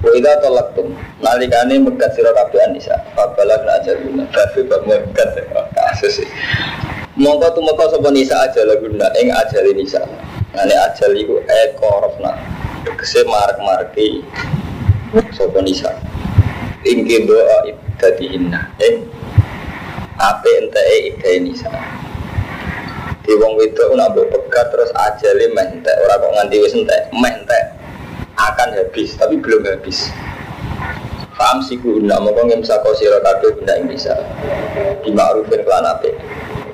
[0.00, 5.36] Wa idza talaqtum nalikane megat sira kabeh anisa fabalag na ajaluna kabeh bab megat
[5.76, 6.24] kasus
[7.20, 10.00] mongko tumeka sapa nisa ajal guna ing ajal nisa.
[10.56, 12.32] Ane ajal iku ekorofna
[12.88, 14.24] tegese marek-mareki
[15.36, 15.92] sapa nisa.
[16.88, 19.04] Ing doa ibdatihinna ing
[20.16, 21.68] ape enteke iddae nisa.
[23.20, 25.92] Di wong wedok nak mbok pegat terus ajale meh entek.
[26.08, 27.79] Ora kok nganti wis entek meh entek
[28.48, 30.08] akan habis tapi belum habis.
[31.36, 34.12] Paham sih guna mau ngem siro kabeh guna yang bisa.
[35.00, 36.12] Di ma'rufin kelan ape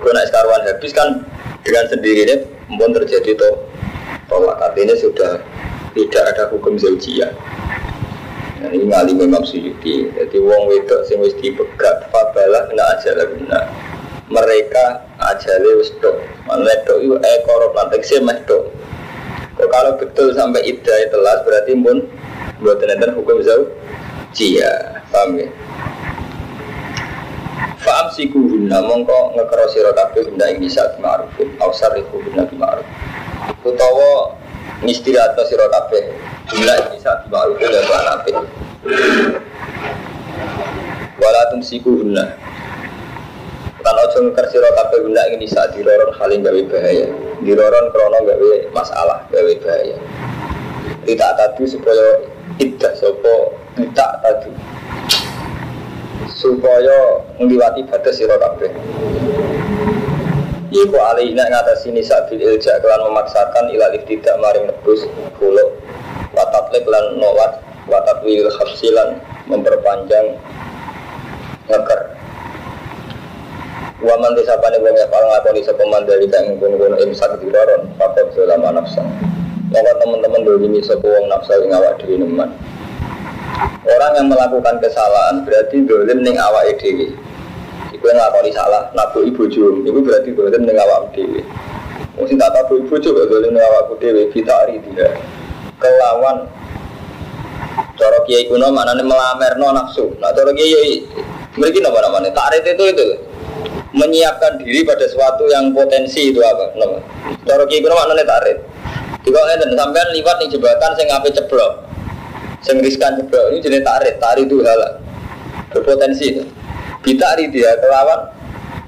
[0.03, 1.23] guna sekarwan habis kan
[1.63, 2.37] dengan sendirinya
[2.75, 3.63] pun terjadi toh
[4.27, 5.39] tolak artinya sudah
[5.95, 7.31] tidak ada hukum zaujiyah.
[8.57, 10.11] Nah, ini ngali memang suyuti.
[10.11, 13.61] Jadi wong wedok sing wis dipegat fabalah kena aja guna
[14.27, 16.19] mereka ajale wis tok.
[16.51, 18.67] Mana tok itu ekor lantek sih meh tok
[19.65, 22.05] kalau betul sampai iddah telas berarti pun
[22.61, 23.65] buat enten hukum zau
[24.37, 25.49] cia paham ya?
[27.81, 32.85] Faham si guna mongko ngekero sira kabeh benda ing bisa ma'rufin au sarifu benda ma'ruf.
[33.65, 34.37] Utawa
[34.85, 36.05] ngistirahat sira kabeh
[36.53, 38.37] benda ing bisa ma'rufin dan ma'rufin.
[41.17, 42.37] Wala tumsiku guna
[43.81, 47.09] Kan ojo ngeker sira kabeh guna ing bisa diroron haling gawe bahaya
[47.45, 49.97] diroron krono gawe masalah gawe bahaya.
[51.07, 52.07] Tidak tadi supaya
[52.57, 54.53] tidak sopo tidak tadi.
[56.37, 58.73] Supaya ngliwati batas sira kabeh.
[60.73, 65.09] Iku alihna ngatasi nisa bil ilja kelan memaksakan ilal tidak maring nebus
[65.41, 65.73] kulo
[66.37, 69.17] watatlik lan nolak watatwil hafsilan
[69.47, 70.37] memperpanjang
[71.71, 72.01] ngeker
[74.07, 78.79] Waman desa pane wong ya paling ngakoni sapa mandali kang ngono-ngono imsak diroron fakot selama
[78.79, 79.03] nafsa.
[79.75, 82.55] Maka teman-teman dolimi sapa wong nafsa ing awak dhewe nemen.
[83.83, 87.11] Orang yang melakukan kesalahan berarti dolim ning awake dhewe.
[87.91, 91.11] Iku ngakoni salah, nabu ibu jum, itu berarti dolim ning awak.
[92.15, 95.19] Wong sing tak tabu ibu jum dolim ning awakku dhewe bitari dia.
[95.83, 96.47] Kelawan
[97.99, 100.15] cara kiai kuno maknane melamerno nafsu.
[100.23, 101.03] Nah cara kiai
[101.59, 102.31] mriki napa namanya?
[102.31, 103.07] Tarit itu itu
[103.95, 106.75] menyiapkan diri pada sesuatu yang potensi itu apa?
[106.75, 106.99] Nama.
[107.47, 108.59] Cara kiai kuno maknane tarik.
[109.23, 111.73] Jika ngeten sampean liwat ning jembatan sing ape ceblok.
[112.65, 114.19] Sing riskan ceblok ini jenis tarik.
[114.19, 115.03] Tarik itu hal
[115.71, 116.43] berpotensi.
[117.05, 118.33] Bitari dia kelawan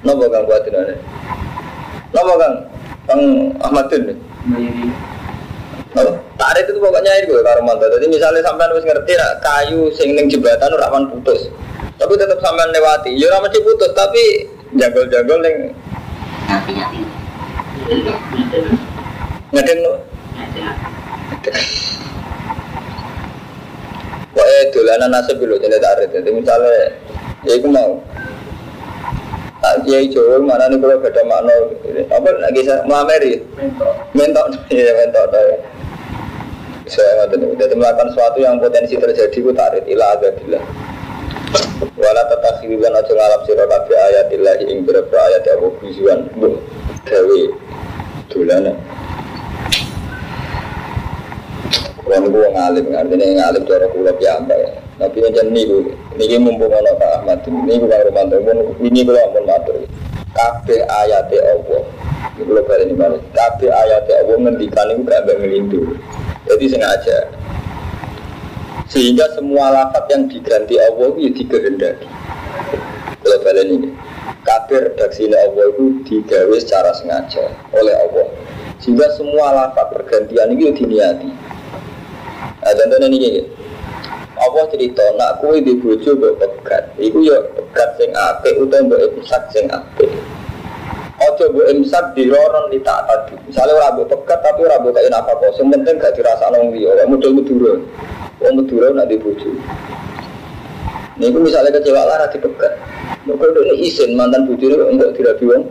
[0.03, 0.95] nopo kang kuatin ana.
[2.11, 2.53] Nopo kang
[3.09, 4.13] Kang Ahmadun.
[5.97, 7.89] Oh, tarik itu pokoknya itu karo mantu.
[7.89, 11.49] Jadi misalnya sampean wis ngerti nak kayu sing ning jembatan ora aman putus.
[11.97, 13.17] Tapi tetap sampean lewati.
[13.17, 14.45] Ya ora mesti putus, tapi
[14.77, 15.57] jagol-jagol yang
[19.49, 19.93] ngedeng no
[24.29, 26.15] Pokoknya dolanan nasib dulu jadi tarik.
[26.15, 26.95] Jadi misalnya
[27.47, 27.99] Ya itu mau.
[29.59, 31.51] Tak kiai Jawa mana nih kalau beda makna?
[32.07, 33.43] Apa lagi saya melameri?
[34.15, 34.47] Mentok.
[34.71, 35.25] Iya mentok
[36.87, 39.83] Saya Jadi melakukan sesuatu yang potensi terjadi Ku tarik.
[39.87, 40.63] Ila agabillah
[41.99, 46.55] wala tatakhirukan aja ngalap sira kabeh ayat illahi ing beberapa ayat ya bijuan mbok
[47.05, 47.41] gawe
[48.29, 48.73] dolana
[52.09, 54.81] Kulo niku wong alim, artinya ngalim cara kula piyambak.
[54.97, 59.45] Tapi yen niku niki mumpung ana Pak Ahmad niku Kang Romanto pun ini kula ampun
[59.45, 59.77] matur.
[60.33, 61.85] Kabeh ayate Allah.
[62.33, 63.21] Niku kula baleni malih.
[63.29, 65.81] Kabeh ayate Allah ngendikan gak mbek ngelindu.
[66.49, 67.29] Jadi sengaja
[68.89, 72.09] sehingga semua lafat yang diganti Allah itu dikehendaki.
[73.21, 73.89] Kalau balen ini
[74.41, 78.27] kabir redaksi Allah itu digawe secara sengaja oleh Allah.
[78.81, 81.29] Sehingga semua lafat pergantian itu diniati.
[82.59, 83.45] Nah contohnya ini
[84.39, 86.89] Allah cerita nak kue di bojo mbok pegat.
[86.97, 90.09] Iku ya pegat sing apik utawa mbok imsak sing apik.
[91.29, 93.37] Ojo mbok imsak diroron di tak tadi.
[93.45, 97.05] Misalnya ora mbok pegat tapi ora mbok kain apa kok sing penting gak dirasa liya.
[97.05, 97.77] Model medura
[98.39, 99.51] Wong Madura nak dibujuk.
[101.19, 102.79] Ini misalnya kecewa lah dipegat.
[103.27, 105.63] Mereka udah ini izin mantan bujur enggak dirabi wong.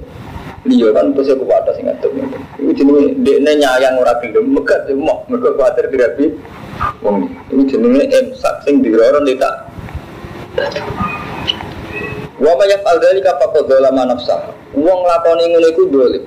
[0.68, 2.12] Iya kan terus aku wadah sing ngadep.
[2.60, 6.36] Iku jenenge dekne nyayang ora gelem megat mau mergo kuwatir dirabi
[7.00, 7.32] wong.
[7.48, 9.54] Ini jenenge imsak sing diroron tak.
[12.36, 14.52] mayaf al dalika faqad dzalama nafsah.
[14.76, 16.24] Wong lakoni ngono iku dolim.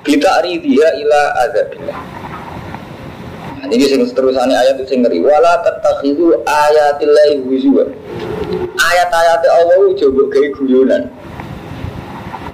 [0.00, 2.19] Kita dia ila azabillah.
[3.70, 5.22] Ini sing seterusane ayat itu sing ngeri.
[5.22, 7.86] Wala tatakhidu ayatillahi huzwa.
[8.80, 11.02] Ayat-ayat Allah coba gawe guyonan.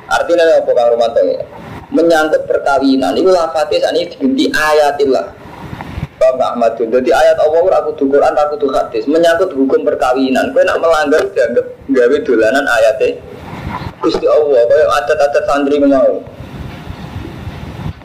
[0.06, 1.40] Artinya apa Kang Romanto ya?
[1.88, 3.16] Menyangkut perkawinan.
[3.16, 5.26] Itu lafate ini diganti ayatillah.
[6.16, 9.04] Bang Ahmad Jadi ayat Allah ora kudu Quran, ora kudu hadis.
[9.08, 10.52] Menyangkut hukum perkawinan.
[10.52, 13.16] Kowe nak melanggar dianggap gawe dolanan ayatnya.
[14.04, 16.20] Gusti Allah, kaya adat-adat santri mau.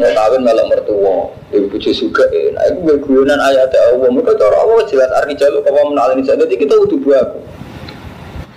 [0.02, 2.50] Mau kawin malah mertua, ibu bucu juga eh.
[2.58, 4.10] Nah itu gue ayat Allah.
[4.10, 6.26] Mereka cara Allah jelas arti jalur kamu menalin ini.
[6.26, 7.28] Jadi kita udah buat.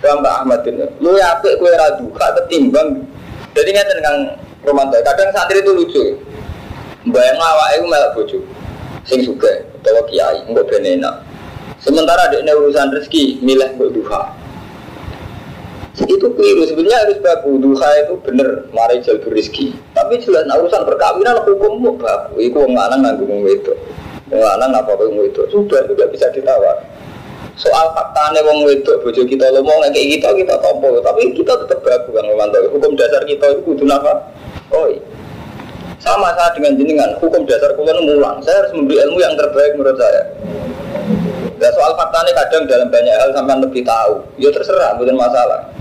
[0.05, 3.09] Mbak Ahmad ini, lu ya apa kue radu, kak ketimbang.
[3.57, 4.17] Jadi nggak kang
[4.61, 5.01] romantis.
[5.01, 6.03] Kadang santri itu lucu.
[7.09, 8.37] Bayang awak itu malah bucu.
[9.05, 11.25] Sing suka, atau kiai, nggak benena.
[11.81, 14.45] Sementara ada urusan rezeki, milih buat duha
[16.03, 20.83] itu keliru sebenarnya harus baku duha itu bener mari jalur rezeki tapi jelas nah, urusan
[20.83, 23.71] perkawinan hukum mau baku itu wong lanang nanggung itu
[24.27, 26.83] wong lanang apa wong itu sudah tidak bisa ditawar.
[27.55, 31.79] Soal faktanya wong itu bojo kita lo mau kayak kita kita tompo tapi kita tetap
[31.79, 34.27] baku kan memantau hukum dasar kita itu kudu apa
[34.75, 34.91] oh
[36.03, 38.43] sama saya dengan jenengan hukum dasar kulon mulang.
[38.43, 40.21] Saya harus memberi ilmu yang terbaik menurut saya.
[41.55, 45.71] Dan soal faktanya kadang dalam banyak hal sampai lebih tahu, ya terserah, bukan masalah.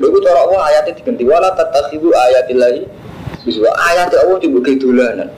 [0.00, 1.22] Lha iku cara Allah ayatnya diganti.
[1.28, 3.05] Wala tatakhidu ayatillahi
[3.46, 5.30] Biswa ayat Allah dibuka dolanan.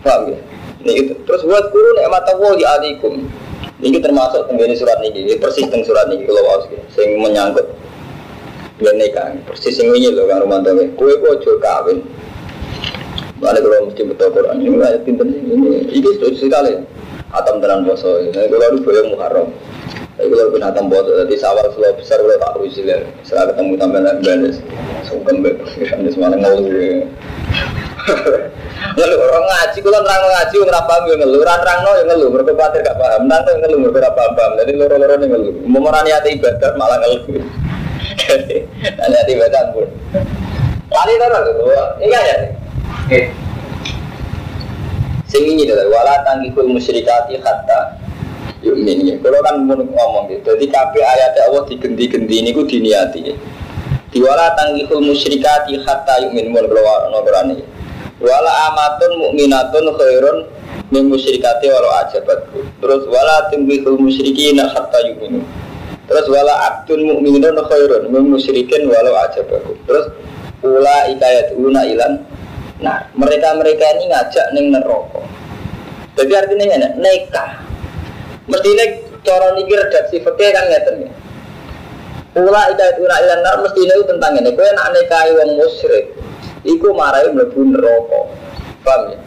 [0.00, 0.40] Paham ya?
[0.80, 1.12] Ini itu.
[1.28, 3.28] Terus buat guru nikmat Allah di alikum.
[3.76, 7.68] Ini termasuk tenggene surat ini, ini persis teng surat ini kalau wae sing menyangkut
[8.80, 9.36] yen nikah.
[9.44, 10.72] Persis sing wingi lho kang Romanto.
[10.96, 12.00] Kowe kok aja kawin.
[13.36, 15.84] Mana kalau mesti betul Quran ini ayat pinter ini.
[15.92, 16.08] Ini
[16.40, 16.72] sekali.
[17.36, 17.84] Atam tenan.
[17.84, 19.52] Ini kalau boleh Muharram.
[20.16, 23.04] Tapi kalau pun akan bos, jadi sawar selalu besar kalau tak usil ya.
[23.20, 24.56] Setelah ketemu tambah lagi beres,
[25.04, 25.76] sungkem beres,
[26.08, 27.04] semuanya ngeluh.
[28.96, 31.40] Ngeluh orang ngaji, kalau terang ngaji, orang paham ya ngeluh.
[31.44, 33.20] Orang terang no yang ngeluh, mereka khawatir gak paham.
[33.28, 34.52] Nanti ngeluh, mereka paham.
[34.56, 35.54] Jadi loro-loro ini ngeluh.
[35.68, 37.24] Memorani hati ibadah malah ngeluh.
[38.24, 38.56] Jadi,
[38.96, 39.88] nanti hati ibadah pun.
[40.86, 41.46] Lali terus,
[42.00, 42.36] ingat ya?
[45.26, 48.05] Sing ini adalah wala tangkikul musyrikati hatta
[48.66, 49.14] yumin ya.
[49.22, 50.58] Kalau kan ngomong gitu.
[50.58, 53.30] Jadi kabeh ayat Allah digenti-genti ini ku diniati.
[54.10, 57.62] Diwala tanggihul musyrikati hatta yumin mun kalau nobrani.
[58.18, 60.38] Wala amatun mukminatun khairun
[60.90, 62.58] min musyrikati walau ajabatku.
[62.82, 65.46] Terus wala tanggihul musyrikina hatta yumin.
[66.06, 69.74] Terus wala abdun mukminun khairun min musyrikin walau ajabatku.
[69.86, 70.06] Terus
[70.62, 72.22] ula ikayat una ilan.
[72.76, 75.20] Nah, mereka-mereka ini ngajak neng neraka.
[76.16, 77.65] Jadi artinya ini nekah
[78.46, 78.84] Mestinya
[79.26, 81.10] cara niki redaksi fakir kan ngeten ya.
[82.36, 84.54] Ula ida ura ilan nar mestinya itu tentang ini.
[84.54, 85.50] Kue nak nikahi wong
[86.62, 88.20] iku marai mlebu neraka.
[88.86, 89.18] Paham ya?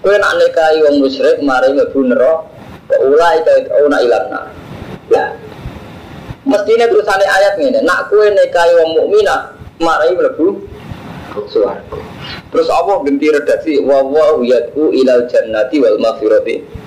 [0.00, 2.48] Kue nak nikahi wong musyrik marai mlebu neraka.
[3.02, 4.46] Ula ida ura ilan nar.
[5.12, 5.36] Ya.
[6.46, 7.82] Mestinya tulisannya ayat ini.
[7.84, 9.52] Nak kue nikahi wong mukminah
[9.82, 10.64] marai mlebu
[11.52, 12.00] suaraku.
[12.54, 16.85] Terus Allah ganti redaksi wa wa yad'u ilal jannati wal maghfirati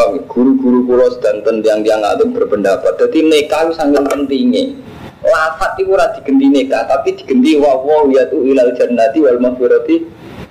[0.00, 2.96] Bang, guru-guru pulau sedanten yang ada berpendapat.
[2.96, 4.72] Jadi nikah sangat pentingnya.
[5.20, 10.00] Lafat itu ora digenti nikah, tapi digenti wawo ya tuh ilal jannati wal maghfirati.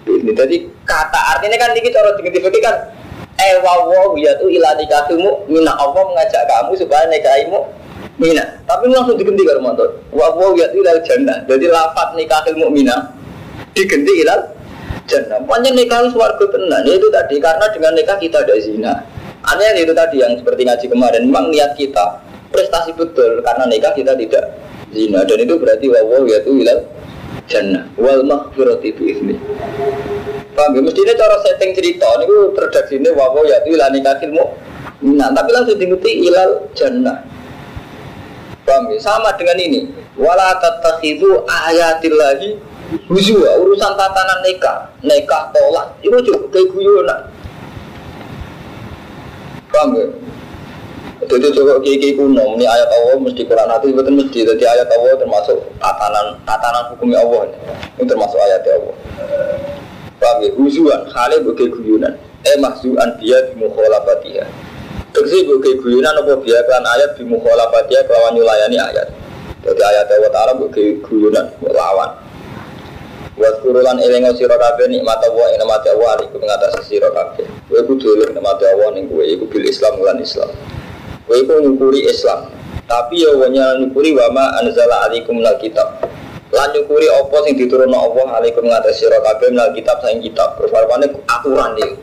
[0.06, 2.94] Ini jadi kata artinya kan ini cara digenti fikih kan
[3.42, 7.66] eh wawo ya tuh ilal nikahimu mina Allah mengajak kamu supaya nikahimu
[8.22, 8.46] mina.
[8.70, 9.90] Tapi langsung digenti kalau mantu.
[10.14, 11.42] Wawo ya tuh ilal jannah.
[11.50, 13.18] Jadi lafat nikahil mina
[13.74, 14.54] digenti ilal
[15.10, 15.42] jannah.
[15.42, 16.86] Pokoknya nikah suarga tenan.
[16.86, 19.18] Itu tadi karena dengan nikah kita ada zina.
[19.46, 21.22] Aneh itu tadi yang seperti ngaji kemarin.
[21.32, 22.20] Memang niat kita
[22.52, 24.58] prestasi betul karena nikah kita tidak
[24.90, 26.82] zina dan itu berarti wawo yaitu ilal
[27.46, 29.36] jannah wal maghfirati bi izni.
[30.58, 30.82] Paham ya?
[30.84, 34.46] Mestinya cara setting cerita ini terdaksi ini wawo yaitu ilal nikah ilmu.
[35.00, 37.24] Nah, tapi langsung diikuti ilal jannah.
[38.68, 39.00] Paham ya?
[39.00, 39.88] Sama dengan ini.
[40.20, 47.20] Wala tatakhidu ayatillahi Huzua, urusan tatanan nikah, nikah tolak, itu juga kayak guyonan.
[49.70, 50.08] Paham ya?
[51.30, 54.40] Jadi coba kiki kuno, ini ayat Allah mesti Quran hati betul mesti.
[54.48, 57.54] Jadi ayat Allah termasuk tatanan tatanan hukumnya Allah.
[58.00, 58.96] Ini termasuk ayat Allah.
[60.18, 60.50] Paham ya?
[60.58, 62.16] Huzuan, khalid bukai guyonan.
[62.48, 64.48] Eh mahzuan dia di mukholafatiyah.
[65.12, 69.08] Tegesi bukai guyonan apa dia kan ayat di mukholafatiyah kelawan nyulayani ayat.
[69.60, 72.10] Jadi ayat Allah Ta'ala bukai guyonan, lawan.
[73.40, 77.48] Buat kurulan elingo siro kafe nikmat Allah ing nikmat Allah iku mengatasi siro kafe.
[77.72, 80.52] Kowe kudu eling nikmat Allah ning kowe iku bil Islam lan Islam.
[81.24, 82.52] Kowe iku nyukuri Islam.
[82.84, 86.04] Tapi ya wanya nyukuri wama anzala alaikum minal kitab.
[86.52, 90.60] Lan nyukuri apa sing diturunno Allah alaikum ngatas sira kabeh minal kitab saing kitab.
[90.60, 90.76] Terus
[91.32, 91.96] aturan iki.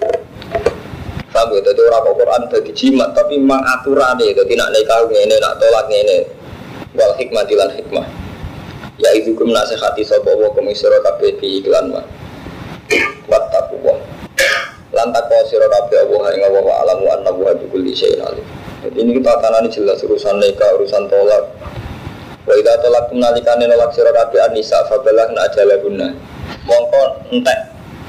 [1.37, 1.61] Paham ya?
[1.61, 4.33] Jadi orang Quran jadi jimat, tapi memang aturan deh.
[4.33, 6.25] Jadi nak nikah ini, nak tolak ini.
[6.97, 8.25] Wal hikmah dilan hikmah.
[8.96, 12.04] Ya itu kum nasihati sopo wa komisiro kabeh di iklan mah.
[13.28, 13.92] Wattaku wa.
[14.96, 18.46] Lantak kau siro kabeh Allah Allah wa alamu anna wa bikul syai'in alim.
[18.80, 21.44] Jadi ini kita tanani jelas urusan nikah, urusan tolak.
[22.48, 26.08] Wa idza tolak nalikane nolak sira kabeh anisa fabalah na ajalahunna.
[26.64, 27.02] Mongko
[27.36, 27.58] entek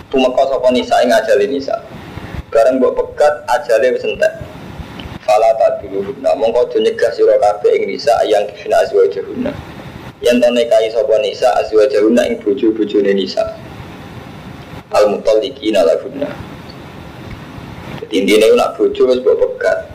[0.07, 1.75] tumeka sapa nisa ing ajale nisa.
[2.47, 4.31] Bareng mbok pegat ajale wis entek.
[5.27, 9.51] Fala taduluhunna mongko aja nyegah sira kabeh ing nisa yang kifina azwajahunna.
[10.17, 13.45] Yen to nikahi sapa nisa azwajahunna ing bojo-bojone nisa.
[14.89, 16.29] Al mutalliqina lahunna.
[18.01, 19.93] Jadi intinya nak bojo wis mbok pegat.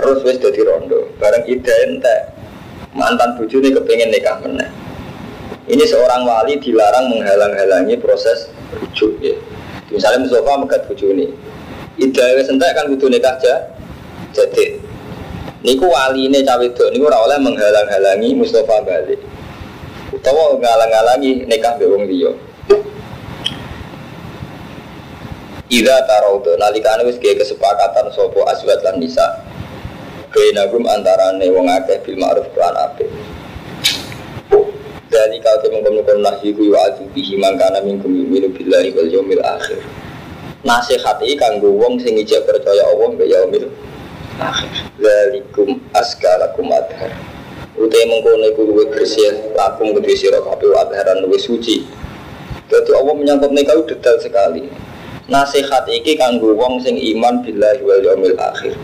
[0.00, 1.12] Terus wis dadi rondo.
[1.20, 2.32] Bareng ide entek.
[2.96, 4.70] Mantan bojone kepengen nikah meneh.
[5.68, 9.36] Ini seorang wali dilarang menghalang-halangi proses rujuk ya.
[9.92, 11.30] Misalnya Mustafa megat bojone
[12.00, 13.76] Ida wis entek kan kudu nikah aja.
[14.32, 14.80] Jadi
[15.60, 19.20] niku wali ini cawe niku oleh menghalang-halangi Mustafa balik.
[20.20, 22.28] Utawa ngalang-halangi nikah mbek wong liya.
[25.72, 29.24] Ida taraudo nalikane wis gawe kesepakatan sapa aswat lan nisa.
[30.28, 33.08] Bainagum antarane wong akeh bil ma'ruf lan apik.
[35.08, 36.84] Dari kau temen kono nahi ku wa
[37.16, 39.80] bihi mangkana minkum yu'minu billahi wal yawmil akhir
[40.60, 43.72] nasihat iki kanggo wong sing ijek percaya Allah mbek yaumil
[44.36, 44.70] akhir.
[45.00, 47.10] Zalikum askalakum adhar.
[47.80, 51.88] Utai mengkono iku luwih bersih lakum kedhe sira kabeh adharan luwih suci.
[52.68, 54.68] Jadi Allah menyangkut nikah detail sekali.
[55.32, 58.76] Nasihat iki kanggo wong sing iman billahi wal yaumil akhir.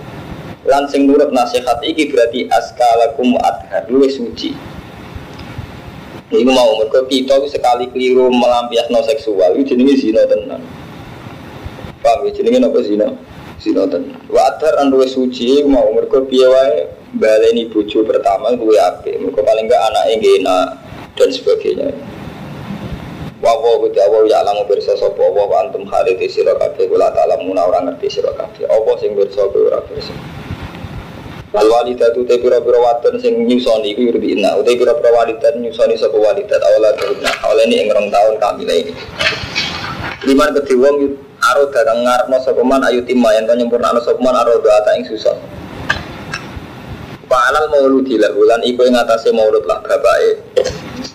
[0.64, 4.56] Lan sing nurut nasihat iki berarti askalakum adhar luwih suci.
[6.32, 10.58] Ini mau mereka kita sekali keliru melampiasno seksual, itu jenis zina tenan.
[12.02, 13.12] Paham ya jenenge napa zina?
[13.60, 14.18] Zina tenan.
[14.32, 16.48] Wa adhar an suci mau mergo piye
[17.18, 19.16] baleni bojo pertama kuwi apik.
[19.20, 20.56] Mergo paling enggak anake ngena
[21.16, 21.88] dan sebagainya.
[23.40, 27.36] Wa wa Allah ya alamu pirsa sapa wa wa antum khalid sira kabeh kula ta'ala
[27.44, 28.64] muna ora ngerti sira kabeh.
[28.64, 30.12] Apa sing pirsa kowe ora pirsa.
[31.52, 34.56] Wal walidatu te pira-pira wadon sing nyusoni iku yurbi inna.
[34.56, 37.30] Ute pira-pira walidat nyusoni sapa walidat awala turuna.
[37.44, 38.92] Awalane ing rong taun kamile ini.
[40.26, 40.96] Liman kedhe wong
[41.70, 45.36] darang ngarepno sapa man ayu timma yen nyempurnakno sapa man aro doa ing susah
[47.36, 50.40] Pa'alal mauludi lahu lan iku ing atase maulud lah bapake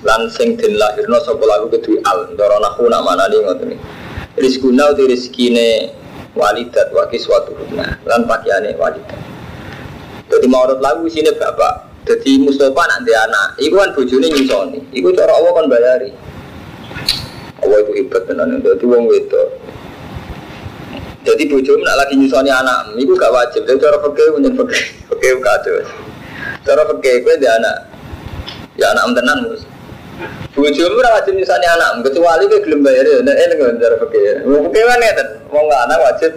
[0.05, 3.73] lan sing den lahirno sapa lagu kedue al ndara nahu nak manani ngoten
[4.37, 5.89] rizkuna uti rezekine
[6.37, 7.57] walidat wa kiswatu
[8.05, 9.17] lan pakaiane walidat
[10.29, 15.09] jadi maulud lagu sini bapak jadi Mustafa nak dia anak iku kan bojone nyusoni iku
[15.17, 16.13] cara Allah kan bayari
[17.65, 19.49] Allah itu hebat tenan jadi wong wedok
[21.25, 23.61] jadi bojo nak lagi nyusoni anak, itu gak wajib.
[23.69, 25.85] Jadi cara fakir punya fakir, fakir.
[26.61, 27.77] Cara fakir gue dia anak,
[28.77, 29.65] ya anak tenan mus.
[30.53, 33.17] Bojo ora wajib nyusoni anak, kecuali gue gelem bayar ya.
[33.25, 34.35] Nah, ini kan cara fakir.
[34.45, 35.23] Mau fakir mana ya?
[35.49, 36.31] Mau nggak anak wajib.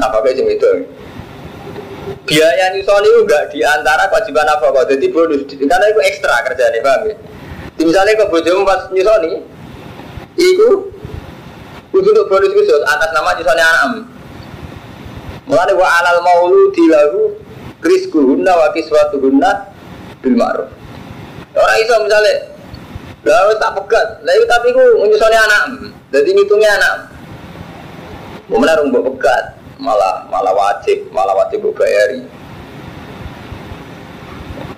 [0.00, 0.70] Pakai sing itu.
[2.24, 4.72] Biaya nyusoni itu gak di antara kewajiban apa.
[4.88, 7.14] Jadi bonus, karena itu ekstra kerjaan paham ya?
[7.84, 9.44] Misalnya ke bojomu pas nyusoni,
[10.40, 10.68] itu
[11.94, 14.02] Kudu untuk bonus khusus atas nama nyusoni anak.
[15.46, 17.38] Mulane wa alal mauludi lahu
[17.84, 19.50] rizquhunna wa kiswatuhunna
[20.24, 20.68] bil ma'ruf.
[21.54, 22.34] Orang iso misalnya
[23.24, 25.62] lalu tak pegat, lalu tapi ku nyusoni anak.
[26.10, 26.94] Jadi ngitungnya anak.
[28.50, 32.24] Mau menarung buat pegat, malah malah wajib, malah wajib bayari.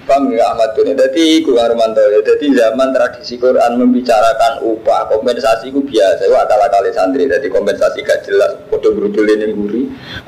[0.06, 0.94] Paham ya Ahmad Duni?
[0.94, 2.22] Jadi itu Armanto ya.
[2.22, 6.30] Jadi zaman tradisi Quran membicarakan upah kompensasi itu biasa.
[6.30, 7.26] Itu akal kali santri.
[7.26, 8.54] Jadi kompensasi gak jelas.
[8.70, 9.50] Kode berudul ini.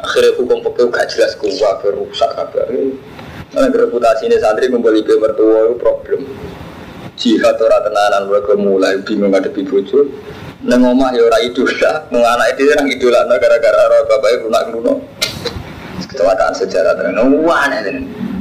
[0.03, 2.67] Akhirnya hukum pekeu gak jelas kuah berusak kabar.
[3.55, 6.21] Karena reputasi ini santri kembali ke mertua itu problem.
[7.15, 10.11] Jihad orang tenanan mereka mulai bingung ngadepi bojo.
[10.59, 14.65] Neng omah ya ora idola, neng anak itu orang idola gara-gara roh bapak ibu nak
[14.75, 14.93] ngono.
[16.03, 17.47] Kecelakaan sejarah tenan.
[17.47, 17.71] Wah,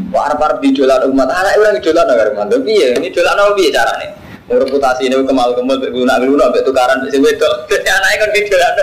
[0.07, 2.63] nih Warap-warap di dolan umat anak orang dolan agar mantu.
[2.63, 4.07] Iya, ini dolan apa biye carane?
[4.47, 7.53] Reputasi ini kemal kemal guna guna sampai tukaran si wedok.
[7.69, 8.73] Jadi anaknya di dolan.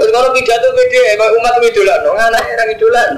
[0.00, 3.08] Oh kalau pidato gede, kalau umat di dolan, anaknya orang di dolan.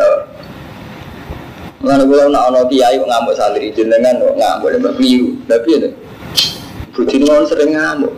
[1.87, 5.89] Lalu gue nak ono kiai ngamuk santri jenengan ngamuk lembak biru, tapi itu
[6.91, 8.11] bujuk mau sering ngamuk.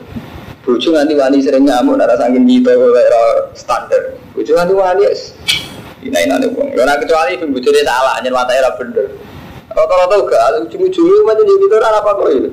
[0.64, 2.72] Bujuk nanti wani sering ngamuk, nara sangkin gitu,
[3.52, 4.16] standar.
[4.32, 5.04] Bujuk nanti wani
[6.02, 6.74] dinainane wong.
[6.74, 9.06] Ora kecuali ibu bojone salah nyen watake ra bener.
[9.68, 12.50] Rata-rata gak ujung-ujungnya macam jadi itu apa kok itu.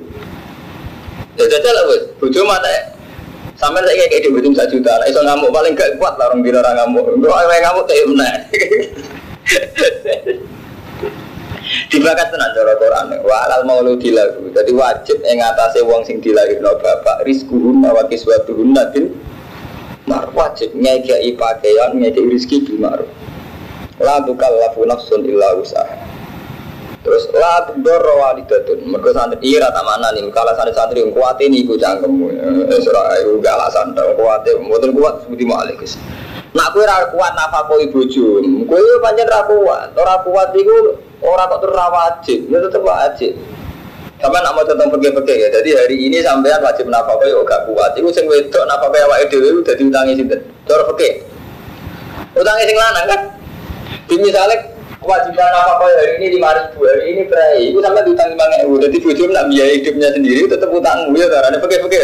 [1.36, 2.96] Ya jajal lah wes, bojo mata
[3.56, 6.60] Sampai saya kayak di ujung satu juta, iso ngamuk paling gak kuat lah orang bina
[6.60, 7.08] orang ngamuk.
[7.24, 8.30] Orang ngamuk kayak mana?
[11.88, 13.16] Dibakat tenan cara Quran.
[13.24, 14.52] Wa alal mauludi lahu.
[14.52, 19.16] Jadi wajib ing atase wong sing dilahirno bapak rizquhum wa kiswatuhum bil
[20.04, 23.25] mar wajib ngekei pakaian ngekei rezeki bil ma'ruf.
[24.04, 25.96] La tukallafu nafsun illa usaha.
[27.06, 28.82] Terus la tudor walidatun.
[28.90, 30.26] Mergo santri ira tak mana nih.
[30.34, 32.28] Kalau santri santri kuat ini iku cangkemmu.
[32.66, 34.44] Ora iku gak alasan dong kuat.
[34.44, 35.80] Mboten kuat seperti malik.
[36.58, 38.42] Nak kowe ora kuat nafakoi bojo.
[38.66, 39.94] Kowe pancen ra kuat.
[39.94, 42.40] Ora kuat iku ora kok terus wajib.
[42.50, 43.32] Ya tetep wajib.
[44.18, 45.48] Sama nak mau tentang pergi-pergi ya.
[45.54, 47.94] Jadi hari ini sampean wajib nafkah yo gak kuat.
[47.96, 50.42] Iku sing wedok nafkah awake dhewe udah diutangi sinten?
[50.66, 51.22] Cara pergi.
[52.34, 53.22] Utangi sing lanang kan.
[54.06, 54.58] Di misalnya
[55.02, 58.78] kewajiban apa kau hari ini lima ribu hari ini berai itu sampai utang lima ribu.
[58.82, 62.02] Jadi bujum nak biaya hidupnya sendiri tetap utang ya karena pakai pakai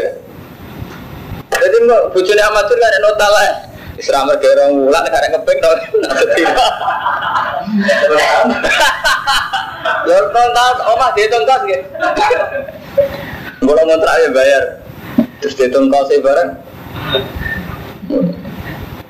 [1.62, 1.78] jadi
[2.10, 3.70] bujumnya amatur kan ada nota lah.
[4.02, 5.78] Isra mereka orang mulan karena ngepeng dong
[10.10, 11.86] Ya tonton, omah dia tonton gitu.
[13.62, 14.64] Kalau ngontrak ya bayar,
[15.38, 16.50] terus dia tonton saya bareng.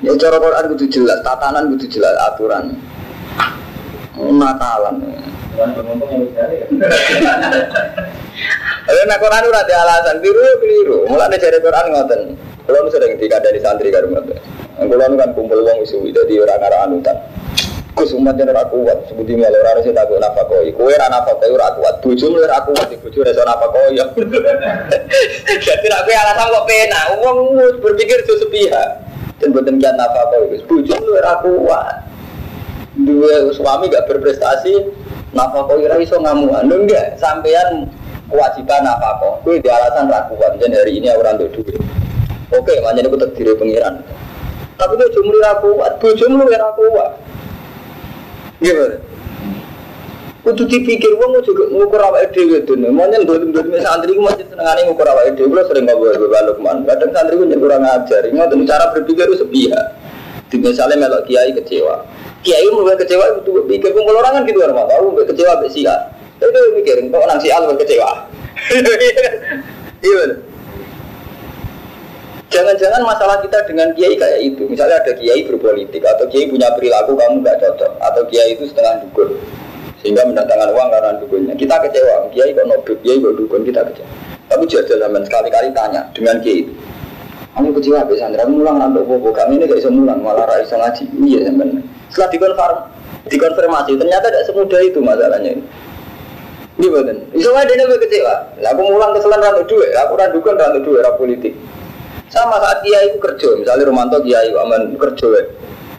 [0.01, 2.73] Ya cara Quran itu jelas, tatanan itu jelas, aturan.
[4.17, 4.97] Nakalan.
[8.81, 11.05] Ada nak Quran udah ada alasan ya keliru.
[11.05, 12.21] Mulai dari Quran ngoten.
[12.65, 14.41] Kalau sering dikadani santri karo ngoten.
[14.81, 17.17] Kalau kan kumpul wong isu jadi orang arah anutan.
[17.91, 20.71] Gus umat yang ora kuat, sebuti malah ora sing takut nafakoi.
[20.73, 23.99] Kowe ora nafakoi ora kuat, bojomu ora kuat, bojo ora iso nafakoi.
[25.67, 27.37] Jadi nek kowe alasan kok penak, wong
[27.83, 29.10] berpikir itu sepihak.
[29.41, 31.95] Dan boten kian nafakoi, bojomu ora kuat.
[33.01, 34.85] Dua suami gak berprestasi,
[35.33, 36.69] nafakoi ora iso ngamuan.
[36.69, 37.89] Lho enggak, sampean
[38.29, 39.41] kewajiban nafakoi.
[39.41, 41.81] Kowe di alasan ra kuat, dan hari ini orang untuk duit.
[42.53, 44.05] Oke, makanya aku terdiri pengiran.
[44.77, 47.11] Tapi gue cuma ra kuat, bojomu ora kuat.
[48.61, 49.10] Gimana?
[50.41, 52.89] Kudu dipikir wong juga ngukur awake dhewe dene.
[52.89, 55.53] Monyen dolim-dolim santri ku masih senengane ngukur awake dhewe.
[55.53, 56.81] Kulo sering ngobrol karo Lukman.
[56.81, 58.25] Kadang santri ku kurang ajar.
[58.25, 59.85] Ngoten cara berpikir itu sepihak.
[60.49, 62.01] Di misalnya melok kiai kecewa.
[62.41, 65.95] Kiai mulai kecewa itu pikir kumpul orang kan gitu orang tahu kecewa mbek sia.
[66.41, 68.11] Itu mikir kok nang sia kecewa.
[70.01, 70.33] Iya.
[72.49, 74.65] Jangan-jangan masalah kita dengan kiai kayak itu.
[74.65, 79.05] Misalnya ada kiai berpolitik atau kiai punya perilaku kamu nggak cocok atau kiai itu setengah
[79.05, 79.37] dukun
[80.01, 81.53] sehingga mendatangkan uang karena dukunnya.
[81.53, 84.09] Kita kecewa, kiai kok nobel, kiai kok dukun kita kecewa.
[84.49, 86.73] Tapi jajal zaman sekali-kali tanya dengan kiai itu.
[87.51, 90.79] Kamu kecewa bisa Sandra, mulang nanti bobo kami ini gak bisa mulang, malah ra iso
[90.79, 91.03] ngaji.
[91.19, 91.83] Iya zaman.
[92.07, 92.77] Setelah dikonfirm,
[93.27, 95.63] dikonfirmasi ternyata tidak semudah itu masalahnya ini.
[96.79, 97.17] Ini betul.
[97.35, 98.35] Iso aja dia kecewa.
[98.63, 101.53] Lah aku mulang keselan ratu duit, aku ra dukun ratu duit, ra politik.
[102.31, 105.27] Sama saat kiai itu kerja, misalnya Romanto kiai aman kerja,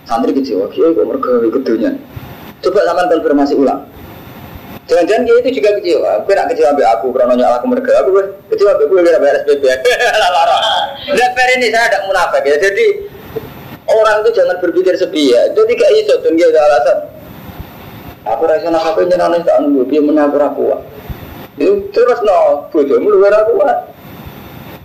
[0.08, 1.92] santri kecewa, kiai kok mereka kedunya.
[2.62, 3.83] Coba sama konfirmasi ulang.
[4.87, 6.11] Jangan-jangan kiai itu juga kecewa.
[6.27, 7.90] Gue nak kecewa be aku, karena nyala aku mereka.
[8.03, 8.11] Aku
[8.51, 9.64] kecewa be gue kira bayar SPP.
[11.14, 12.57] Lihat per ini saya ada munafik ya.
[12.59, 12.87] Jadi
[13.87, 15.51] orang itu jangan berpikir sepi ya.
[15.55, 16.98] Jadi kayak iso tuh dia ada alasan.
[18.22, 20.79] Aku rasa nak apa nyenang tak nunggu dia menabur aku.
[21.59, 23.59] Itu terus no, bojomu luar aku.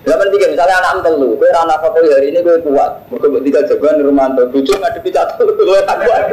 [0.08, 3.60] Zaman tiga misalnya anak telu, gue rana apa kau hari ini gue kuat, gue tiga
[3.68, 6.24] jagoan di rumah tuh, bucu nggak di picat gue tak kuat.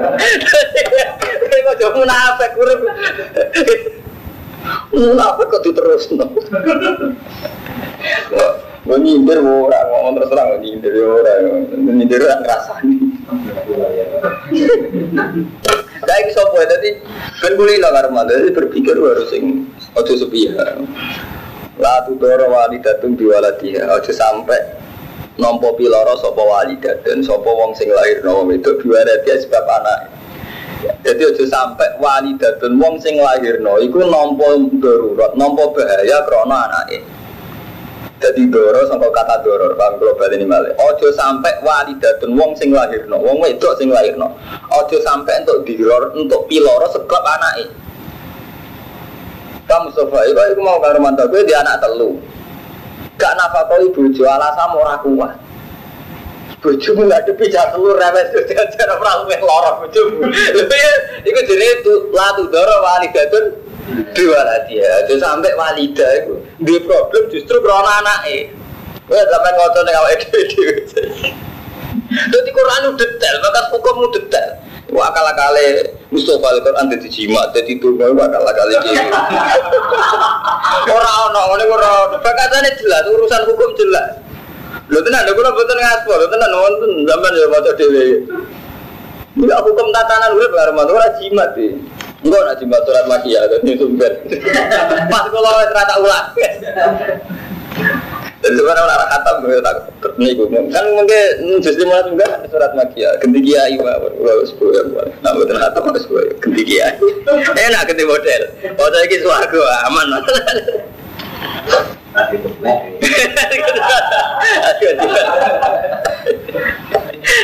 [1.43, 2.75] Gue kok jauh munafik, gue
[4.95, 6.31] munafik kok diterus no.
[8.87, 12.95] Gue nyindir orang, ngomong terus gue nyindir orang, nyindir orang ngerasani.
[16.05, 17.03] Kayak sopo ya, tadi
[17.43, 19.67] kan gue lila karma, jadi berpikir harus sing
[19.99, 20.79] ojo sepihak.
[21.79, 24.63] La tudoro walidatun biwaladiha Aja sampai
[25.39, 30.01] Nompo piloro sopo walidatun Sopo wong sing lahir Nompo itu biwaladiha sebab anak.
[31.03, 34.47] Jadi aja sampai walidatun Wong sing lahir no Iku nompo
[34.79, 37.03] darurat Nompo bahaya krono anaknya
[38.25, 43.05] jadi doro sampai kata doro paham global ini malah ojo sampai walidatun wong sing lahir
[43.05, 44.33] no wong wedok sing lahir no
[44.73, 47.69] ojo sampai untuk diror untuk piloro sekap anaknya
[49.65, 52.21] kamu sofa itu aku mau karo mantu gue dia anak telu.
[53.15, 55.39] Gak nafkah kau ibu jual alasan ora kuat.
[56.65, 58.29] Bojomu nggak ada pijat telur rewes.
[58.33, 60.33] Itu cara perahu yang lorok bojomu.
[61.25, 63.45] Itu jadi itu latu doro walidatun
[64.17, 65.05] dua lah dia.
[65.05, 68.49] Itu sampai walida itu dia problem justru karena anaknya
[69.05, 70.39] gue sampai ngotot dengan awal itu
[72.05, 74.64] jadi Quran itu detail, maka hukummu detail.
[74.93, 75.81] Wah kalah kali
[76.13, 79.01] Mustafa al Quran jadi jimat jadi tunggal wah kalah kali gitu.
[80.93, 84.21] Orang orang orang orang bakatannya jelas urusan hukum jelas.
[84.93, 88.21] Lo tenan, lo kalau betul ngaspor, lo tenan nonton zaman ya baca dewi.
[89.35, 91.73] Enggak hukum tatanan udah pengaruh mantu orang jimat sih.
[92.23, 94.13] Enggak nak jimat surat makia dan itu sumber.
[95.09, 96.27] Pas kalau ternyata ulang.
[98.45, 100.45] Dan sebenarnya orang khatam gue tak terniku.
[100.69, 101.25] Kan mungkin
[101.65, 103.09] justru malah juga surat makia.
[103.25, 105.09] Ganti kiai mah, gue sepuluh ya buat.
[105.25, 106.93] Nah betul khatam harus gue ganti kiai.
[107.57, 108.43] Enak ganti model.
[108.77, 110.07] Oh saya ini suaraku aman.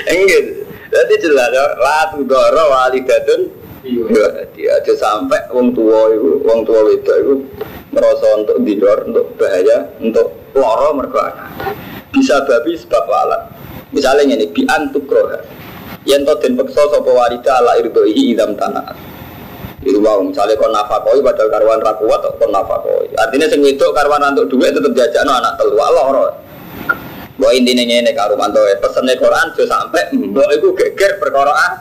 [0.04, 0.44] Enggak.
[0.90, 3.40] Jadi jelas la tudoro walidatun
[4.52, 7.46] dia aja sampai wong tua itu, wong tua itu
[7.94, 11.22] merasa untuk didor, untuk bahaya, untuk loro mergo.
[12.10, 13.42] Bisa babi sebab alat.
[13.90, 15.38] Misalnya ini bi antuk roha.
[16.08, 18.94] Yang to den peksa sapa walida ala irdoi idam tanah.
[19.80, 23.10] Itu mau misalnya kon nafakoi padahal karuan ra kuat kon nafakoi.
[23.16, 26.26] Artinya sing wedok karuan untuk duit tetep jajakno anak telu loro.
[27.40, 31.72] Bahwa intinya ini karo mantu pesennya Quran sudah sampai mbok itu geger perkara ah.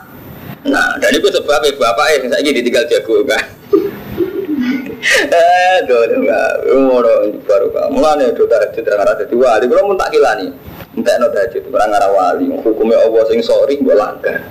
[0.59, 3.43] Nah, dan itu sebabnya bapak yang saya ini ditinggal jago kan.
[4.99, 7.05] Eh, dole enggak, umur
[7.47, 10.47] baru kamu mulane do tahajud ra ngarah dadi wali, kula mun tak kilani.
[10.93, 14.43] Entek no tahajud ngarah wali, hukumnya Allah sing sorry mbok langgar.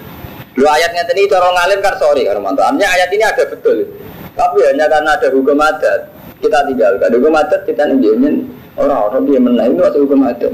[0.58, 2.66] Lu ayatnya tadi cara ngalim kan sorry mantu.
[2.66, 3.86] Artinya ayat ini ada betul.
[4.34, 6.00] Tapi hanya karena ada hukum adat
[6.42, 7.10] kita tinggalkan.
[7.14, 10.50] Hukum adat kita nunjukin orang-orang dia menang itu hukum adat.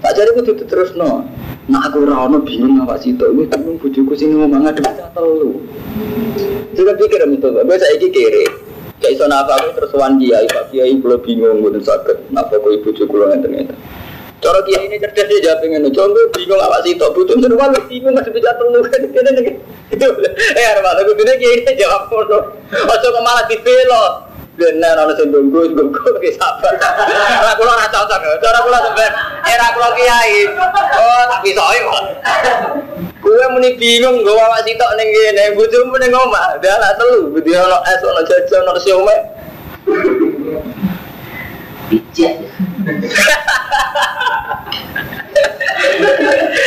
[0.00, 1.24] Tak jadi tuh terus no.
[1.66, 3.26] Nah aku rano bingung apa sih itu.
[3.26, 5.58] Ini bingung bujuku sini ngomong ada baca telu.
[6.78, 7.48] Juga pikir itu.
[7.50, 8.44] Gue saya kiri.
[8.96, 12.30] Kayak iso aku terus wan pak kiai belum bingung bukan sakit.
[12.30, 13.26] Nafas aku ibu cukup lo.
[14.36, 15.90] Cara kiai ini cerdas dia jawab.
[15.90, 17.06] Contoh bingung apa sih itu.
[17.10, 19.52] Butuh seru banget bingung masih baca telu kan kene.
[19.90, 20.06] Itu.
[20.54, 22.38] Eh arep aku dene kiai ini jawab ngono.
[22.70, 23.08] Ojo
[23.50, 24.25] dibelo.
[24.56, 26.72] Benar, orang sing tunggu, tunggu lagi sabar.
[27.44, 28.20] Ora kula ora cocok.
[28.40, 29.12] Cara kula sampean
[29.44, 30.48] era kula kiai.
[30.96, 32.04] Oh, tak bisa kok.
[33.20, 36.56] Kue muni bingung gue awak sitok ning kene, bojomu ning omah.
[36.56, 39.18] Anak telu, dia ono es, ono jajan, ono siomay.
[41.92, 42.34] Bijak.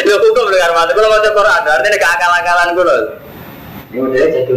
[0.06, 3.29] Lho hukum dengar mati, kalau Quran, artinya keakal-akalan gue loh.
[3.90, 4.54] Ini modelnya jadi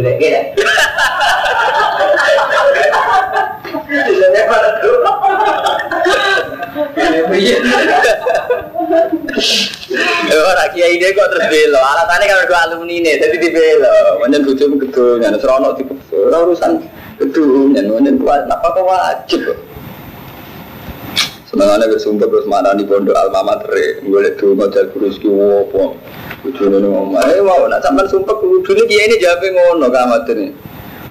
[10.37, 11.81] ora kiai kok terus belo.
[11.81, 14.21] Alasannya kalau dua alumni ini, jadi di belo.
[14.21, 16.85] Manjen bojomu gedung, ya serono di ora urusan
[17.17, 18.45] gedung, ya manjen kuat.
[18.45, 19.57] Apa kok wajib kok.
[21.49, 23.57] Senengannya bersumpah terus mana di pondok alma
[25.17, 25.97] ki wopo.
[26.43, 30.51] Ujungnya nih ngomong, eh mau nak sampai sumpah ujungnya kiai ini jawabnya ngono kamat ini.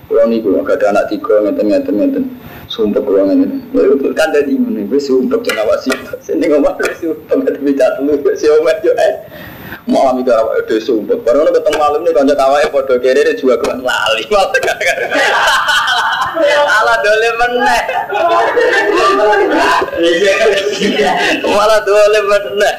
[0.05, 2.25] Kalau nih gue gak ada anak tiga ngeten ngeten ngeten.
[2.69, 3.65] Sumpah gue ngeten.
[3.73, 4.85] Lalu kan mana?
[4.85, 5.89] Gue sumpah jangan wasi.
[6.21, 8.21] Sini ngomong gue sumpah gak bicara dulu.
[8.21, 9.25] Gue si omet yo eh.
[9.89, 11.17] Malam itu orang udah sumpah.
[11.25, 14.29] Baru ketemu malam nih kawai podo kiri dia juga gue lali.
[14.29, 14.53] Malah
[16.41, 17.83] Alah dole meneh.
[21.45, 22.75] Malah dole meneh.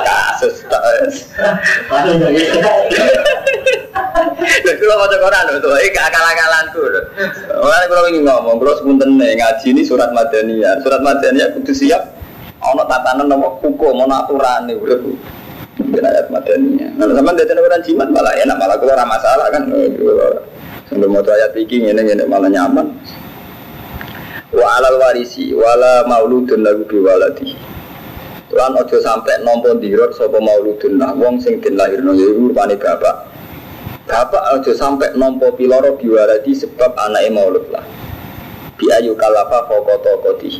[0.00, 1.14] Kasus tas.
[4.40, 7.00] Lha kula maca Quran lho, iki akal-akalanku lho.
[7.60, 10.80] Ora kula ingin ngomong, kula sepunten ngaji ini surat Madaniyah.
[10.80, 12.16] Surat Madaniyah kudu siap
[12.60, 15.04] ana tatanan nama hukum, ana aturane urip.
[15.80, 16.90] Mungkin ayat Madaniyah.
[16.96, 19.68] Nah, sampean dadi orang jimat malah enak, malah kula ora masalah kan.
[20.90, 22.90] Sampai mau ayat iki ngene ngene malah nyaman.
[24.50, 27.54] Wa alal warisi wala mauludun lagu biwaladi.
[28.50, 32.74] Lan ojo sampai nompo dirot sapa mauludun lah wong sing den lahirno ya iku rupane
[32.74, 33.30] bapak.
[34.10, 37.86] Bapak ojo sampai nompo piloro biwaladi sebab anake maulud lah.
[38.74, 40.58] Bi ayu fokoto koti.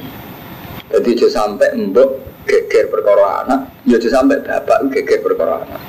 [0.95, 5.83] Jadi ojo sampai mbok geger perkara anak, ya ojo sampai bapak geger perkara anak.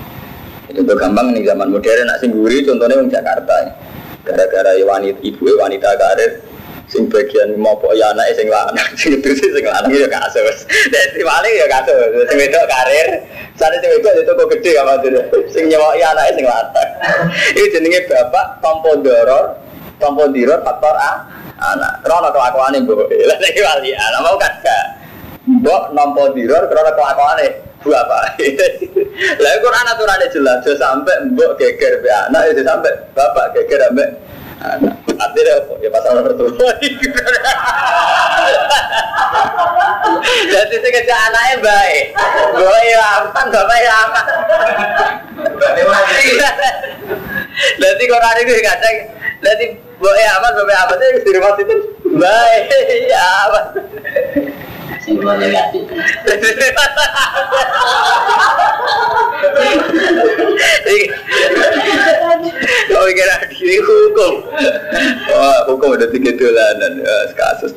[0.73, 3.55] Itu gampang nih zaman modern nak singguri contohnya wong Jakarta.
[3.61, 3.90] Ya
[4.27, 6.31] gara-gara ya wanita ibu wanita karir
[6.91, 11.23] sing bagian mau ya anak sing lanang sing itu sih sing lanang ya kasus dari
[11.23, 13.09] paling ya kasus sing itu karir
[13.61, 16.89] saat itu itu itu kok gede apa tuh sing nyawa ya anak sing lanang.
[17.57, 19.53] Itu jenenge bapak tompo doror
[20.01, 21.11] tompo diror faktor a
[21.61, 22.01] anak.
[22.01, 22.97] Krono kelakuan ibu
[23.29, 24.85] lah lagi wali anak mau kan gak?
[25.45, 27.37] Mbok nompo diror krono kelakuan
[27.81, 28.37] bu apa
[29.43, 34.09] lah Quran aturannya jelas jo sampai mbok geger be anak itu sampai bapak geger ambek
[34.61, 34.93] anak.
[35.17, 35.73] Artinya apa?
[35.81, 36.49] Ya pasal nomor tuh
[40.51, 42.05] jadi sih kerja anaknya baik.
[42.57, 44.25] Gue ya aman bapak ya aman.
[47.81, 48.95] Nanti Quran itu kadang
[49.41, 49.65] nanti
[49.97, 50.97] boleh aman boleh aman.
[50.97, 51.75] Itu di rumah itu
[52.17, 52.63] baik
[53.09, 53.65] ya aman.
[54.99, 55.87] Semua negatif.
[62.91, 64.33] Kau kira diri hukum?
[65.31, 67.71] Wah hukum udah tiga dolanan ya, kasus.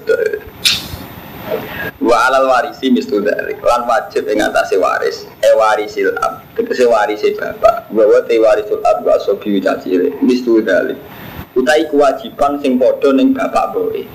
[2.00, 7.36] Wa alal warisi mistu dari lan wajib ing atase waris e warisil ab tegese warisi
[7.36, 10.96] bapak wa te warisul ab wa sobi cacire mistu dari
[11.52, 14.08] utai kewajiban sing padha ning bapak boe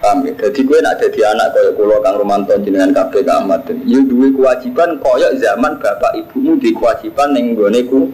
[0.00, 0.32] Paham ya?
[0.32, 3.68] Jadi gue nak jadi anak kaya kulo Kang Romanto jenengan kabeh Kang Ahmad.
[3.84, 8.08] Ya duwe kewajiban kaya zaman bapak ibumu di kewajiban ning gone ku.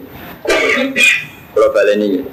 [1.55, 2.23] Kulo baleni ya.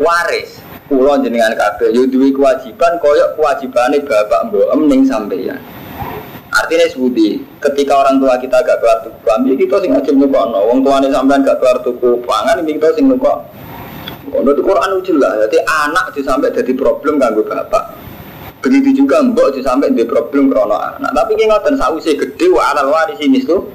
[0.00, 5.60] Waris kulo jenengan kabeh ya duwe kewajiban kaya kewajibane bapak mbok ning sampeyan.
[6.54, 10.70] Artinya sebuti, ketika orang tua kita gak keluar tuku kami, kita sing ngajib nukokno.
[10.70, 13.42] Wong tuane sampean gak keluar tuku pangan, kita sing nukok.
[14.30, 18.03] Ono Quran jelas, jadi anak sampai jadi problem kanggo bapak.
[18.64, 21.12] Begitu juga mbok sampai di problem krono anak.
[21.12, 23.68] Tapi ki ngoten sausi gede wa alal waris ini tuh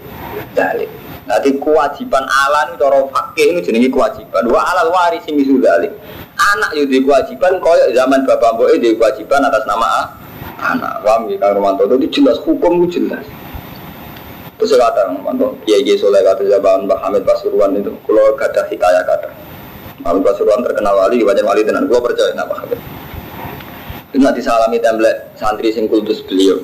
[0.57, 0.89] dalik.
[1.29, 4.49] Nanti kewajiban ala ini cara fakih ini jenenge kewajiban.
[4.49, 5.93] Wa alal waris ini dalik.
[6.41, 10.09] Anak yo di kewajiban koyo zaman bapak mbok di kewajiban atas nama
[10.57, 11.05] anak.
[11.05, 13.21] Paham ya Kang Romanto itu jelas hukum itu jelas.
[14.57, 19.07] Terus kata Romanto, Kiai Kiai Soleh kata zaman Mbak Hamid Pasuruan itu, kalau kata hikayat
[19.07, 19.31] kata.
[20.03, 21.87] Hamid Pasuruan terkenal wali, banyak wali tenan.
[21.87, 22.98] Gua percaya nama Hamid.
[24.09, 26.57] Itu nanti salami template santri sing kultus beliau.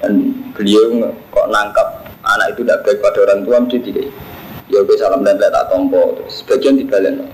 [0.00, 4.08] Dan beliau kok nangkap anak itu tidak baik pada orang tua mesti tidak.
[4.72, 6.16] Ya gue salam template tak tompo.
[6.32, 7.28] Sebagian dibalen.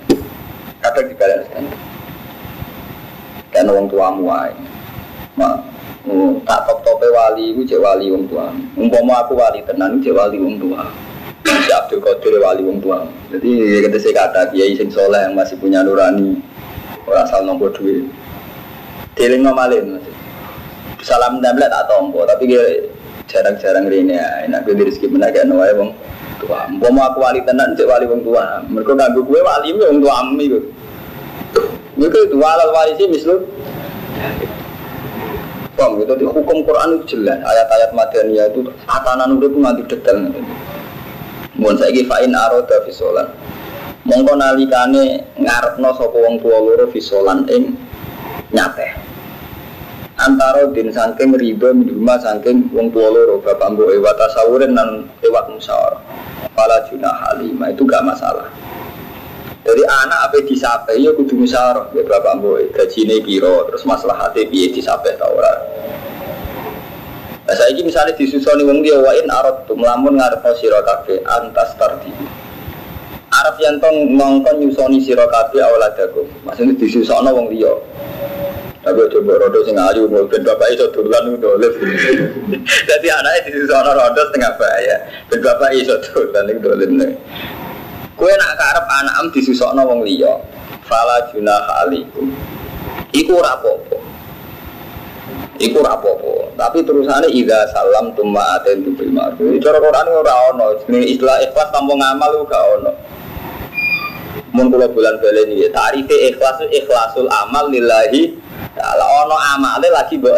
[0.82, 1.64] Kadang dibalen kan.
[3.54, 4.50] Kan orang tuamu ae.
[5.38, 5.54] Ma,
[6.42, 8.50] tak top tope wali, gue cek wali wong tua.
[8.74, 10.82] Umpama aku wali tenan, cek wali wong tua.
[11.46, 13.06] Si Abdul Qadir wali wong tua.
[13.30, 16.42] Jadi kata saya kata kiai sing soleh yang masih punya nurani,
[17.06, 18.02] orang asal nombor duit.
[19.12, 20.06] Deling ngomalin mas.
[21.02, 22.62] Salam tablet tak tompo, tapi dia
[23.28, 24.46] jarang-jarang rene ya.
[24.46, 25.90] Enak gue rezeki menaga wae wong
[26.38, 26.70] tua.
[26.70, 28.62] Umpama aku wali tenan, cek wali wong tua.
[28.70, 30.62] Mereka ganggu gue wali wong tua ami gue.
[31.98, 33.36] Mereka itu walal warisi mislu.
[35.74, 37.42] Bang, itu di hukum Quran itu jelas.
[37.42, 40.30] Ayat-ayat Madaniyah itu tatanan urip nganti detail.
[41.58, 43.28] Mohon saya fa'in aroda fisolan.
[44.08, 47.74] Mongko nalikane ngarepno sapa wong tua loro fisolan ing
[48.54, 49.01] nyate.
[50.22, 55.50] Antara din saking riba minuma saking wong tua loro bapak mbok ewa tasawurin dan lewat
[55.50, 55.98] musyawarah.
[56.54, 58.46] Pala junah halimah itu gak masalah.
[59.66, 64.46] Jadi anak apa disape ya kudu musyawarah ya bapak mbok gajine piro terus masalah hati
[64.46, 65.58] piye disape ta ora.
[67.42, 71.74] Nah, saya ini misalnya disusoni wong dia wain arot tuh melamun ngarepno sira kabeh antas
[71.74, 72.14] tardi.
[73.34, 76.30] Arab yang tong mongkon nyusoni sira kabeh awaladakum.
[76.46, 77.74] Maksudnya disusoni wong liya.
[78.82, 81.70] Tapi coba rodo sing ayu ben bapak iso dolan dolen.
[82.66, 84.96] Jadi anaknya disusoni rodo setengah bahaya.
[85.30, 87.14] Ben bapak iso dolan iku dolen.
[88.18, 90.34] Kue nak karep anak am disusokno wong liya.
[90.82, 92.34] Fala junah alaikum.
[93.14, 93.96] Iku ora apa-apa.
[95.62, 96.50] Iku ora apa-apa.
[96.58, 99.62] Tapi terusane idza salam tumma aten tu bil ma'ruf.
[99.62, 100.66] Cara Quran ora ono.
[100.82, 102.92] Jenenge istilah ikhlas tanpa ngamal gak ono.
[104.52, 108.36] Mun kula bulan balen iki tarife ikhlas itu ikhlasul amal lillahi
[108.76, 110.36] ta'ala ono amale lagi mbok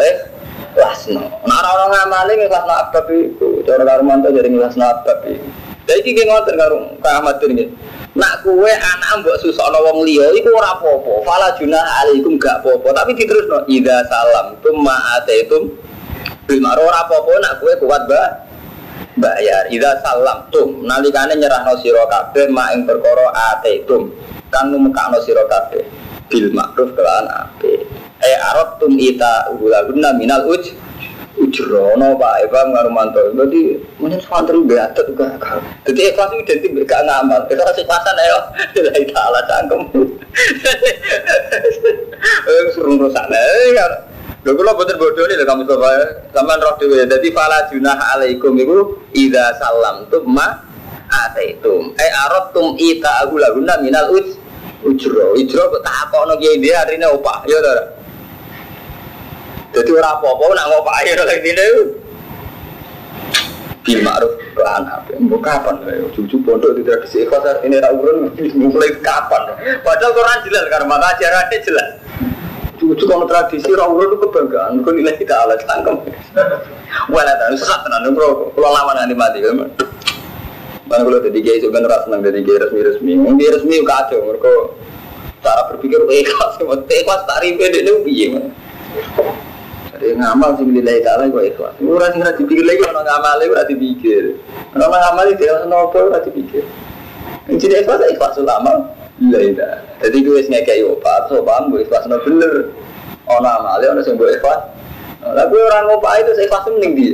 [0.75, 1.23] ikhlasno.
[1.43, 3.63] Nek ora ono ngamale ikhlasno abab iku.
[3.63, 7.69] Cara Karmanto jadi ikhlasno abab iki nggih ngoten karo Kang Ahmad nggih.
[8.15, 11.13] Nak kue anak mbok susokno wong liya iku ora apa-apa.
[11.27, 15.67] Fala junah alaikum gak apa-apa, tapi diterusno idza salam tumma ataitum
[16.47, 18.47] bil ma'ruf ora apa-apa nak kue kuat ba
[19.19, 19.67] bayar.
[19.67, 24.15] Idza salam tum nalikane nyerahno sira kabeh mak ing perkara ataitum
[24.47, 25.83] kang numekakno sira kabeh
[26.31, 27.83] bil ma'ruf kelan apik.
[28.25, 30.73] Eh arab tum ita ulaguna minal uj
[31.37, 32.49] ujrono pak.
[32.49, 35.37] Eva ngarumanto berarti mungkin santri beatet juga
[35.85, 37.45] jadi ikhlas itu identik gak ngamal.
[37.45, 38.39] Itu kasih pasan ayo.
[38.73, 39.81] Lillahi ta'ala cangkem.
[42.25, 43.21] Eh suruh rusak.
[43.29, 43.91] Nih kan
[44.45, 45.89] Lho kula boten bodoh nih kamu coba
[46.29, 47.01] sampean roh dhewe.
[47.09, 50.61] Dadi fala junah alaikum iku idza salam tum ma
[51.09, 51.97] ataitum.
[51.97, 54.37] Eh aratum ita agulaguna minal uj
[54.85, 55.33] ujro.
[55.33, 57.73] Ujro kok takono kiye dia arine opah ya ta
[59.75, 61.67] jadi orang apa-apa nak ngopak air lagi ini
[63.85, 65.75] Bil ma'ruf kelan apa Mbok kapan
[66.15, 69.53] Cucu pondok di tradisi ikhlas ini tak urun Mulai kapan?
[69.85, 71.89] Padahal Quran jelas Karena maka ajarannya jelas.
[72.81, 74.81] Cucu kalau tradisi orang urun itu kebanggaan.
[74.81, 76.01] Kau nilai kita alat tangkem
[77.13, 79.37] Wala tahu sesat tenan bro Kalau lawan nanti mati
[80.85, 83.11] Mana kalau jadi kiai sebenarnya rasa senang jadi kiai resmi resmi.
[83.17, 84.53] Mungkin resmi kacau, mereka
[85.41, 88.29] cara berpikir ikhlas, ikhlas tak ribet itu piye.
[89.95, 91.73] Jadi ngamal sih nilai taala kok ikhlas.
[91.79, 94.23] Ora sing ora dipikir lagi orang ngamal ora dipikir.
[94.75, 96.67] Orang ngamal itu orang nopo ora dipikir.
[97.47, 98.91] Jadi ikhlas ikhlas ulama.
[99.15, 99.69] Iya iya.
[100.03, 102.75] Jadi gue sing kayak opat, so paham gue ikhlas no bener.
[103.31, 104.59] Ono amale ono sing gue ikhlas.
[105.23, 107.13] Lah orang ngopak itu saya ikhlas mending dia.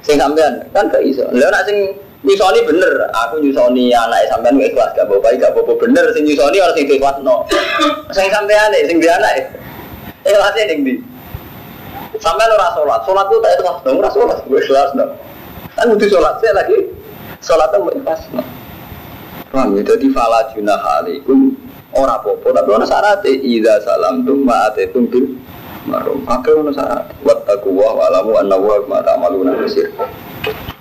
[0.00, 1.28] Sing sampean kan gak iso.
[1.36, 5.76] Lah nek sing nyusoni bener, aku nyusoni anak sampean gak ikhlas gak bapak gak bapak
[5.76, 7.44] bener sing nyusoni orang sing ikhlas no.
[8.16, 9.52] Sing sampean sing dia anak.
[10.22, 10.94] Ikhlasnya ning ndi?
[12.22, 15.12] Sampean ora salat, salat ku tak ikhlas dong, ora salat gue ikhlas dong.
[15.74, 16.78] Kan butuh salat saya lagi.
[17.40, 18.42] Salat tuh ikhlas no.
[19.50, 19.82] Paham ya?
[19.84, 21.56] Jadi fala junah alaikum
[21.92, 25.36] ora apa-apa tapi ana syarat idza salam tum ma'atetum bil
[25.88, 26.22] marum.
[26.28, 27.04] Akeh ana syarat.
[27.24, 29.90] Wattaqu wa alamu anna wa ma ta'maluna basir.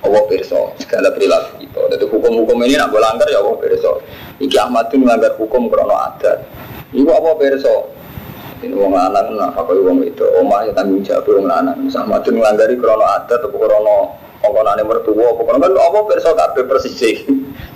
[0.01, 1.81] Allah pirsa segala perilaku kita.
[1.97, 3.91] Jadi hukum-hukum ini nak melanggar ya Allah pirsa.
[4.41, 6.37] Iki Ahmad itu melanggar hukum karena adat.
[6.91, 8.00] Iku apa pirsa?
[8.61, 11.81] Ini wong lanang nak apa wong itu omah ya tanggung jawab wong lanang.
[11.89, 13.97] Ahmad itu melanggari karena adat atau karena
[14.41, 16.93] ongkonane mertua pokoknya kan apa pirsa kabeh persis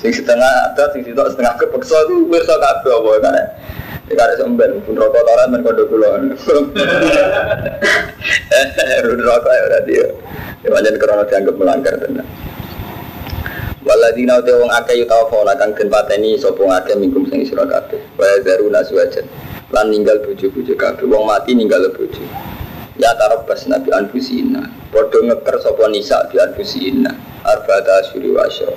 [0.02, 3.34] sing setengah ada sing sitok setengah kepeksa itu pirsa kabeh apa kan
[4.06, 6.21] ya kan semben pun rokok toran men kondo kula.
[9.06, 10.08] Run rokok ya berarti ya.
[10.62, 12.26] Ya pancen krana dianggap melanggar tenan.
[13.86, 17.98] Waladina uti wong akeh yutawa kang den pateni sapa akeh mingkum sing sira kabeh.
[18.17, 19.26] Wa zaruna suwajan
[19.76, 22.24] lan ninggal bojo-bojo kabeh wong mati ninggal bojo
[22.96, 27.12] ya tarabas nabi anfusina padha ngeker sapa nisa di anfusina
[27.44, 28.72] arba'ata asyuri wa asyra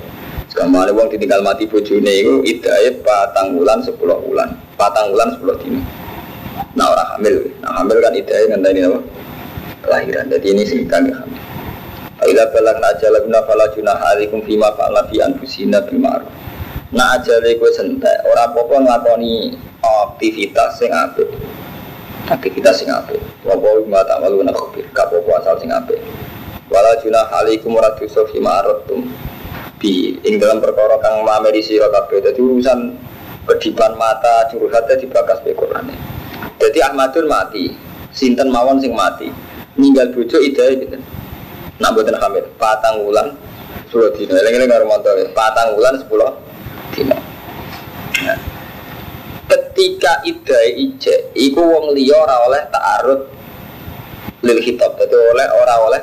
[0.49, 4.49] Sekamane wong ditinggal mati bojone iku idae patang wulan 10 wulan.
[4.81, 5.77] Patang wulan 10 dino.
[6.73, 8.99] Nah orang hamil, nah hamil kan idae ngenteni apa?
[9.85, 10.25] Kelahiran.
[10.25, 11.37] Jadi ini sing kang hamil.
[12.25, 16.01] Aila balak na ajal guna fala junah alaikum fima fa'ala fi anfusina bil.
[16.89, 21.29] Nah ajale kowe sentek, ora apa-apa nglakoni aktivitas sing apik.
[22.29, 23.21] Aktivitas sing apik.
[23.45, 26.01] Wa wa ma ta'malu na khabir, gak apa-apa asal sing apik.
[26.69, 29.05] Wala junah alaikum ora dosa fima aratum
[29.77, 32.25] bi ing dalam perkara kang mameri sira kabeh.
[32.25, 32.79] Dadi urusan
[33.49, 35.89] kedipan mata curhatnya dibakas be Quran
[36.59, 37.73] jadi Ahmadun mati
[38.11, 39.31] sinten mawon sing mati?
[39.79, 41.01] Ninggal bojo idae pinten?
[41.79, 43.31] Nak mboten hamil patang wulan
[43.89, 46.05] 10 dina eling-eling karo mantu patang wulan 10
[46.91, 47.17] dina
[48.27, 48.37] nah.
[49.59, 53.21] Ketika idae ije iku wong liya ora oleh ta'arud
[54.47, 54.95] lil khitab.
[54.95, 56.01] Dadi oleh ora oleh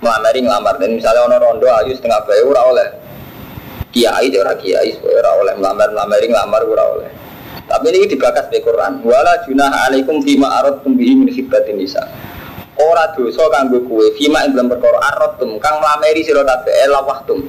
[0.00, 2.88] melamari ngelamar dan misalnya ono rondo ayu setengah bayi ora oleh.
[3.92, 5.54] Kiai dia orang kiai orang oleh.
[5.60, 7.10] Melamar melamar ngelamar ora oleh.
[7.64, 12.02] Tapi ini dibakas di Quran wala junah alaikum fima arad tumbihi min khibbatin nisa.
[12.74, 17.46] Ora dosa kanggo kue fima ing dalam perkara arad tum kang melamari sira kabeh elawahtum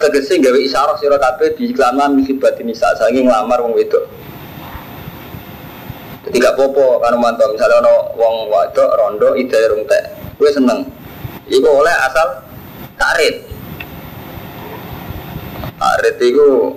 [0.00, 2.88] tegese gawe isyarah sira kabeh di iklan min khibbatin nisa.
[2.96, 4.19] Saking ngelamar wong wedok
[6.30, 10.02] jadi popo kan mantap misalnya ono wong wadok rondo ide rung teh
[10.38, 10.86] gue seneng
[11.50, 12.46] iku oleh asal
[12.96, 13.50] karet
[15.80, 16.76] Arit itu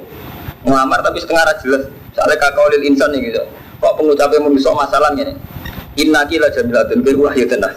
[0.64, 1.84] ngelamar tapi setengah ra jelas.
[2.16, 3.44] Soalnya kakak olil insan nih gitu.
[3.84, 5.38] Kok pengucapnya manusia masalahnya nih.
[6.08, 7.76] Inna kila jamilatun bil wahyu tenas.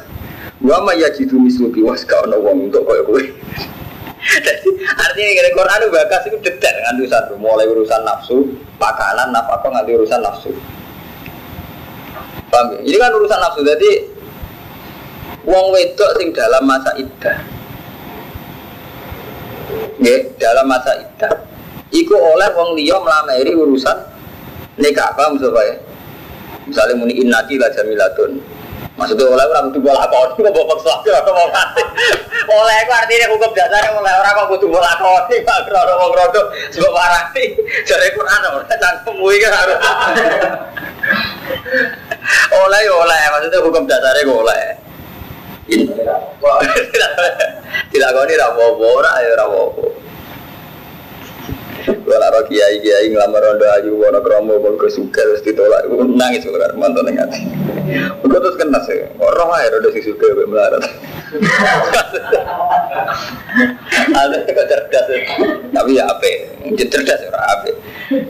[0.62, 3.02] Wa ma yajidu misluki was ka ono wong untuk kowe.
[4.26, 8.42] Jadi artinya kira Quran itu bakas itu detail kan urusan mulai urusan nafsu,
[8.78, 10.50] makanan, nafkah nganti urusan nafsu.
[12.56, 12.78] Paham ya?
[12.88, 13.60] Ini kan urusan nafsu.
[13.60, 13.90] Jadi
[15.44, 17.36] wong wedok sing dalam masa iddah
[20.00, 21.32] ya, dalam masa iddah
[21.92, 23.96] iku oleh wong liya melamari urusan
[24.80, 25.12] nikah.
[25.12, 25.76] Apa maksudnya ya
[26.64, 28.40] misalnya muni innaki la jamilatun.
[28.96, 31.84] Maksudnya oleh orang kudu bola kau bapak suami atau mau mati.
[32.48, 36.42] Oleh itu artinya hukum dasarnya oleh orang kok kudu bola kau pak krono mau krono
[36.72, 39.78] sebab warati jadi Quran orang cangkem kan harus
[42.66, 43.20] oleh oleh.
[43.32, 44.64] Maksudnya hukum dasarnya oleh.
[47.90, 50.06] Tidak kau ini rapopo ora ya rapopo
[51.86, 56.78] kalau roh kiai kiai ngelamar rondo ayu wono kromo pun kesuka terus ditolak nangis kalau
[56.78, 57.46] mantan nengati
[58.26, 60.82] gue terus kena sih roh aja rondo si suka gue melarat
[64.10, 65.06] ada kok cerdas
[65.70, 66.30] tapi ya apa
[66.74, 67.70] cerdas ora apa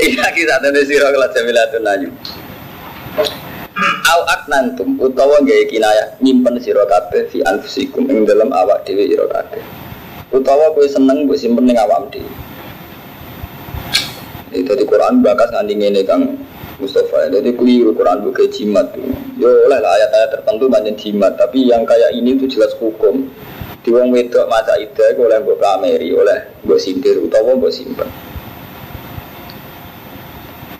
[0.00, 2.08] iya kita ada siro kelas jamilatun ayu
[4.06, 9.24] Au aknantum utawa gaya kinaya nyimpen sira kabeh fi anfusikum ing dalam awak dhewe sira
[9.28, 9.60] kabeh.
[10.32, 12.28] Utawa kowe seneng kowe simpen ning awak dhewe.
[14.56, 16.22] Itu di Quran bakas nganti ngene Kang
[16.80, 17.28] Mustafa.
[17.32, 18.92] Jadi keliru Quran buka jimat.
[19.36, 23.28] Yo oleh lah ayat-ayat tertentu banyak jimat, tapi yang kayak ini itu jelas hukum.
[23.84, 28.08] Di wong wedok masa iku oleh mbok kameri, oleh mbok sindir utawa mbok simpen.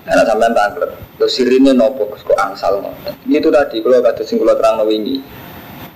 [0.07, 2.79] Karena sampean tanglet, terus sirine nopo kok angsal.
[3.27, 5.19] Itu tadi kalau kata sing kula terang wingi.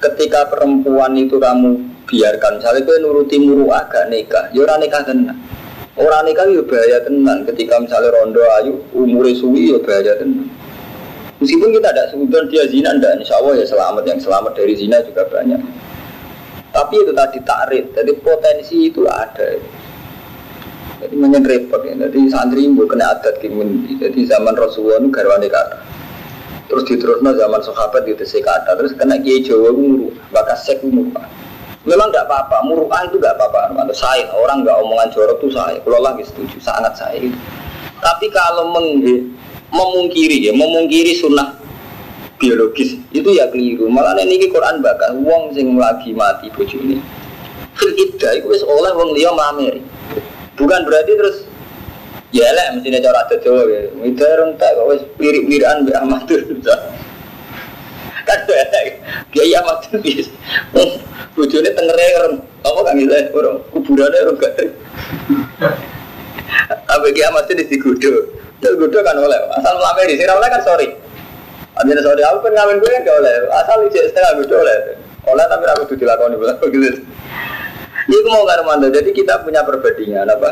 [0.03, 1.79] Ketika perempuan itu kamu
[2.11, 5.39] biarkan, misalnya kowe nuruti muru agak nikah, ya ora nikah tenan.
[5.95, 7.45] Orang nikah ya bahaya tenan.
[7.45, 10.49] Ketika misalnya rondo ayu, umure suwi ya bahaya tenan.
[11.39, 14.03] Meskipun kita tidak sebutkan dia zina, tidak insya Allah ya selamat.
[14.09, 15.61] Yang selamat dari zina juga banyak.
[16.71, 19.59] Tapi itu tadi tarik, jadi potensi itu ada.
[21.11, 21.99] Jadi banyak repot ya.
[22.07, 23.83] Jadi santri ibu kena adat kimun.
[23.99, 25.83] Jadi zaman Rasulullah itu garwane kata.
[26.71, 28.79] Terus diterusnya zaman sahabat itu kata.
[28.79, 30.87] Terus kena kiai Jawa muru, bakas sek.
[30.87, 33.75] Memang nggak apa-apa, muruah itu nggak apa-apa.
[33.75, 35.83] Mantu saya, orang nggak omongan jorok itu saya.
[35.83, 37.27] Kalau lagi setuju, sangat saya.
[37.99, 39.03] Tapi kalau meng
[39.75, 41.59] memungkiri ya, memungkiri sunnah
[42.39, 43.91] biologis itu ya keliru.
[43.91, 47.03] Malah ini Quran bakal wong sing lagi mati bojone.
[47.75, 49.90] Fil iddah itu oleh wong liya mameri.
[50.61, 51.37] Bukan berarti terus
[52.37, 53.89] ya lah mestinya cara adat Jawa ya.
[54.05, 56.41] Itu orang tak kok wis wirik-wirikan mbek amatur.
[58.29, 58.39] Kan
[59.33, 60.29] Kiai amatur bis.
[61.33, 64.53] Bojone tengere orang apa kan gitu orang kuburane orang gak.
[66.91, 68.37] Apa kiamat ini digodo.
[68.61, 69.41] Terus godo kan oleh.
[69.57, 70.93] Asal lama di sini oleh kan sorry.
[71.81, 73.35] Ambil sorry aku kan ngamen gue kan gak oleh.
[73.49, 74.77] Asal ijek setengah godo oleh.
[75.25, 77.01] Oleh tapi aku tuh dilakoni begitu.
[78.09, 78.89] Ini mau karo mando.
[78.89, 80.51] Jadi kita punya perbandingan apa?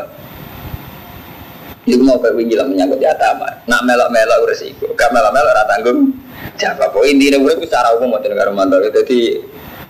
[1.89, 3.49] Ini mau kayak wingi lah menyangkut atama.
[3.65, 4.93] Nak melok-melok resiko.
[4.93, 6.13] Gak melok-melok ora tanggung.
[6.59, 6.93] Jawab.
[6.93, 8.77] Pokoknya intinya urip secara umum mau karo mando.
[8.83, 9.41] Jadi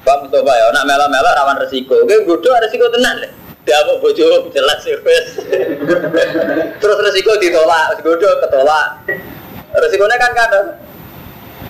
[0.08, 0.66] paham Mustafa ya.
[0.72, 1.94] Nak melok-melok rawan resiko.
[2.06, 3.32] Oke, godo resiko tenan deh.
[3.68, 5.28] Dia mau bojo jelas ya wes.
[6.82, 9.04] Terus resiko ditolak, godo ketolak.
[9.70, 10.68] Resikonya kan kadang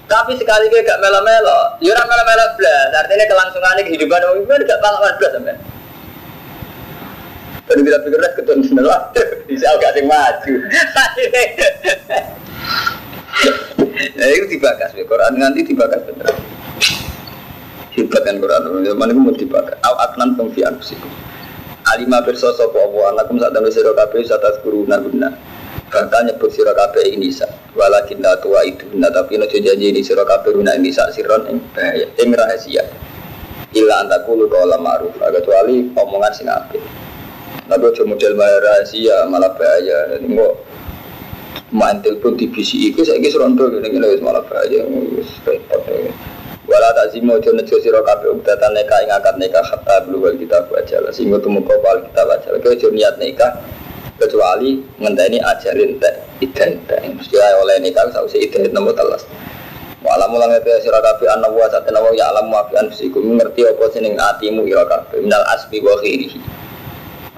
[0.10, 2.90] tapi sekali gue gak melo-melo, yura ya melo-melo belas.
[2.98, 5.58] Artinya kelangsungannya kehidupan orang itu gak pengalaman belas sampai.
[7.70, 9.02] Tadi tidak pikir lah ketemu sebelah,
[9.50, 10.54] bisa gak sing maju.
[14.00, 16.28] Nah itu dibahas, Quran nanti dibahas bener.
[17.96, 19.76] Hebat kan Quran, zaman itu mau dibahas.
[19.84, 21.12] Au aknan pengfi anfusikum.
[21.96, 25.34] Alima berso sopo apa anakum saat temen sira kabeh satas guru guna.
[25.90, 27.50] Bakal nyebut sira kabeh ini sa.
[27.74, 31.50] Walakin la tua itu nah tapi no janji ini sira kabeh guna ini sa siron
[31.50, 32.86] ing bahaya ing rahasia.
[33.74, 37.09] Illa antakulu qala ma'ruf kecuali omongan sing apik.
[37.70, 40.18] Tapi aja model rahasia malah bahaya.
[40.18, 40.54] Jadi kok
[41.70, 44.82] main telepon di BCI itu saya kira seronto gini-gini malah bahaya.
[44.90, 46.10] Wis repot ya.
[46.70, 50.70] Wala tak zimo jo nejo sira kabeh ubdatan neka ing akad neka hatta bluwal kita
[50.70, 53.58] baca lah sehingga tumeka pal kita baca lah jo niat neka
[54.22, 56.16] kecuali ngenteni ajalin teh
[56.46, 59.26] idan teh mesti oleh neka sausi idan nomor telas
[60.00, 63.68] Wala mulang itu sira kabeh ana wa satena wa ya alam wa fi anfusikum ngerti
[63.68, 65.20] apa seneng atimu ira kabeh.
[65.20, 66.40] Minal asbi wa khairihi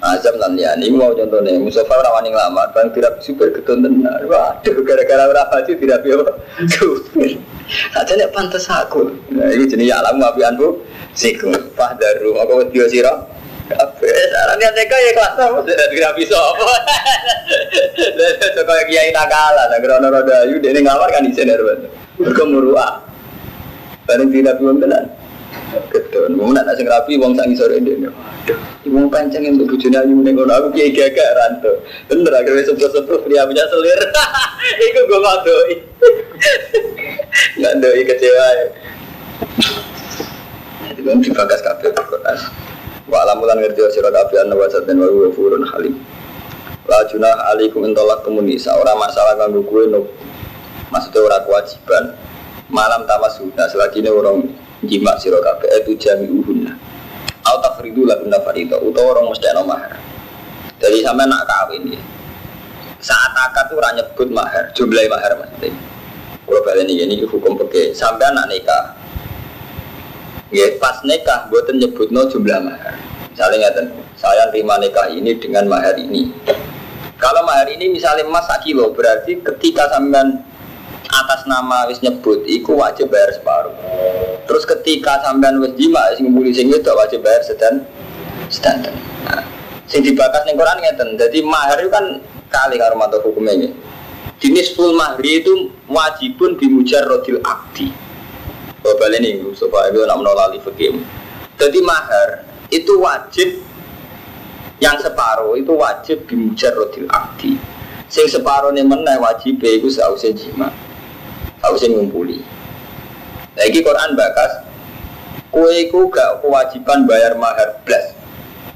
[0.02, 0.74] azam lan ya.
[0.76, 5.74] Ini mau contohnya Mustafa orang wani lamar bang tidak super ketonton waduh gara-gara orang haji
[5.78, 6.26] tidak biar
[6.68, 7.30] super
[7.96, 9.14] aja nih pantas aku.
[9.32, 10.82] Nah ini jenis alam apian bu.
[11.16, 12.36] Siku pah daru.
[12.40, 13.32] Aku dia siro
[13.72, 16.72] Kabeh saran niat neka ya kelas sama tidak bisa apa.
[18.68, 21.56] Kok kiai nakala, nak krono roda ayu dene ngamar kan isin ya,
[22.20, 23.00] Mergo muruah.
[24.04, 25.08] Bareng tidak belum tenan.
[25.88, 27.96] Ketun, mau nak nasi rapi, wong sangi sore ini.
[28.92, 31.80] Wong pancing untuk bujuni ayu nih kalau aku kiai gagak ranto.
[32.12, 34.00] Bener akhirnya sebut-sebut pria punya selir.
[34.92, 35.76] Iku gue ngadoi.
[37.56, 38.66] Ngadoi kecewa ya.
[40.92, 42.38] Itu kan dibagas kafe Quran.
[43.08, 45.96] Wa alamulan ngerti sira kabeh anna wa dan wa ghafurun halim.
[46.92, 48.76] La junah alaikum intolak komunisa.
[48.76, 50.04] Orang masalah kanggo gue no.
[50.92, 52.04] Maksudnya orang kewajiban.
[52.68, 54.52] Malam tamas sudah selagi ini orang
[54.84, 56.61] jima sira kabeh itu jami uhunna
[57.92, 59.94] au tafridu lagunna farida utawa orang mesti ana mahar.
[60.80, 62.02] Jadi sampai nak kawin ya.
[63.04, 64.72] Saat akad tuh ora nyebut mahar.
[64.74, 65.76] Jumlah mahar maksudnya
[66.42, 68.84] kalau balik ini ini hukum pakai sampai anak nikah.
[70.52, 72.96] Ya pas nikah buatan nyebut no jumlah mahar.
[73.32, 73.86] Misalnya ngeten
[74.20, 76.32] saya terima nikah ini dengan mahar ini.
[77.20, 80.42] Kalau mahar ini misalnya emas kilo berarti ketika sampean
[81.12, 83.76] atas nama wis nyebut iku wajib bayar separuh.
[84.48, 87.84] Terus ketika sampean wis jima sing nguli sing itu wajib bayar sedan
[88.48, 88.96] sedan.
[89.28, 89.44] Nah,
[89.92, 92.06] sing dibakas ning Quran ngeten jadi mahar itu kan
[92.48, 93.70] kali karo mata hukumnya ini
[94.40, 97.92] jenis full mahri itu wajibun bimujar rodil akdi
[98.82, 100.98] Oh, balik nih, supaya gue nak menolak fikih.
[101.54, 103.62] Jadi mahar itu wajib
[104.82, 107.62] yang separuh itu wajib bimujar rodil akdi.
[108.10, 110.74] Sing separuh nih mana wajib itu seharusnya jima
[111.62, 112.42] harusnya ngumpuli.
[113.56, 114.72] Lagi Quran bakas
[115.52, 118.16] Kue iku gak kewajiban bayar mahar blas.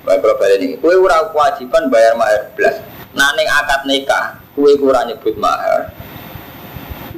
[0.03, 2.83] Baik kalau balik ini, kue ora kewajiban bayar mahar blas.
[3.15, 5.95] Nah akad nikah, kue kurang nyebut mahar.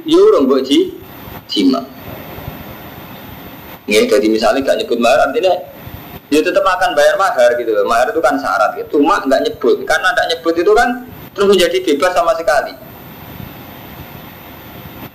[0.06, 0.94] Yo urung mbok ji
[1.50, 1.82] jima.
[3.90, 5.58] Jadi misalnya gak nyebut mahar artinya
[6.30, 7.74] dia tetap akan bayar mahar gitu.
[7.82, 9.02] Mahar itu kan syarat gitu.
[9.02, 9.82] Cuma nggak nyebut.
[9.82, 10.88] Karena nggak nyebut itu kan
[11.34, 12.72] terus menjadi bebas sama sekali.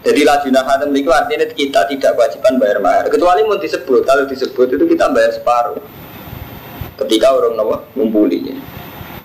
[0.04, 3.08] Jadi lajuna khatam itu artinya kita tidak kewajiban bayar mahar.
[3.08, 5.80] Kecuali mau disebut, kalau disebut itu kita bayar separuh.
[7.00, 8.60] Ketika orang nawa ngumpulinya.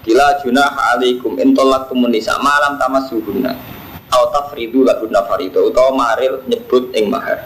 [0.07, 3.59] Kila junah alaikum intolak kumunisa malam tamas suhuna.
[4.14, 7.43] Au tafridu laguna farido utawa maril nyebut ing mahar.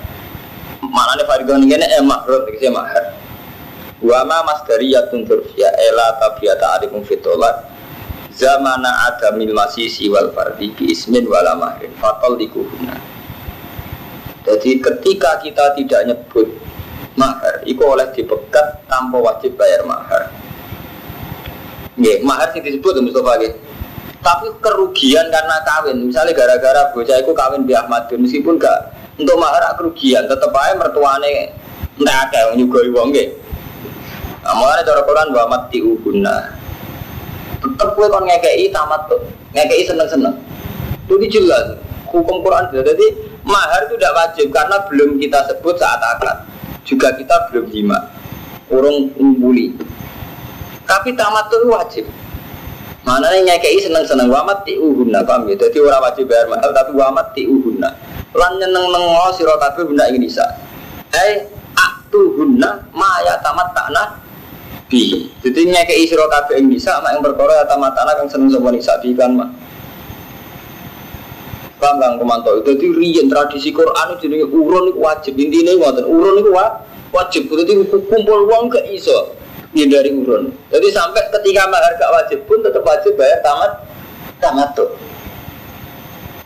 [0.84, 3.16] Mana nih farido ini eh mahrut ini mahar.
[4.04, 7.64] Wa ma masdariyatun turfya ela tabiata alikum fitolak
[8.36, 13.11] zamana adamil masisi wal fardi bi ismin wala mahrin fatol dikuhuna
[14.52, 16.44] jadi ketika kita tidak nyebut
[17.16, 20.28] mahar, itu oleh dipegat tanpa wajib bayar mahar.
[21.96, 23.52] Nggih, mahar sih disebut Mustafa nggih.
[24.20, 29.72] Tapi kerugian karena kawin, misalnya gara-gara bocah itu kawin di Ahmad meskipun gak untuk mahar
[29.80, 31.56] kerugian, tetap aja mertuane
[31.96, 33.28] ndak ada yang juga wong nggih.
[34.44, 36.36] Nah, mulane cara Quran wa mati uhunna.
[37.62, 39.22] Tetep kowe kon ngekei tamat tuh,
[39.56, 40.34] ngekei seneng-seneng.
[41.08, 41.78] Itu jelas
[42.12, 46.46] hukum Quran jadi mahar itu tidak wajib karena belum kita sebut saat akad.
[46.82, 47.98] Juga kita belum jima
[48.72, 49.76] urung umbuli.
[50.88, 52.04] Tapi tamat itu wajib.
[53.02, 55.58] Mana yang ngekei seneng seneng wamat ti uhunna paham ya?
[55.58, 57.90] Jadi orang wajib bayar mahal tapi wamat ti uhunna.
[58.32, 60.46] Lan nyeneng nengo siro kabeh benda ingin bisa
[61.12, 64.22] eh aktuhunna maya tamat takna
[64.86, 65.26] bi.
[65.42, 68.94] Jadi ngekei siro kabeh ingin bisa mak yang berkora tamat takna kang seneng sama nisa
[69.02, 69.50] bi kan mah
[71.82, 72.62] Paham Kang Komanto?
[72.62, 75.34] Jadi riyen tradisi Quran itu jadi urun itu wajib.
[75.34, 76.50] Intinya ngoten, urun itu
[77.10, 77.50] wajib.
[77.50, 77.72] Jadi
[78.06, 79.34] kumpul uang ke iso
[79.74, 80.54] dari urun.
[80.70, 83.82] Jadi sampai ketika mahar gak wajib pun tetap wajib bayar tamat
[84.38, 84.94] tamat tuh.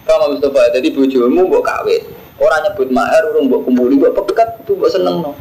[0.09, 2.01] Kamu Mustafa, jadi bujumu buat kawin.
[2.41, 5.37] Orang nyebut mahar, urun buat kumpuli, buat pekat itu buat seneng no.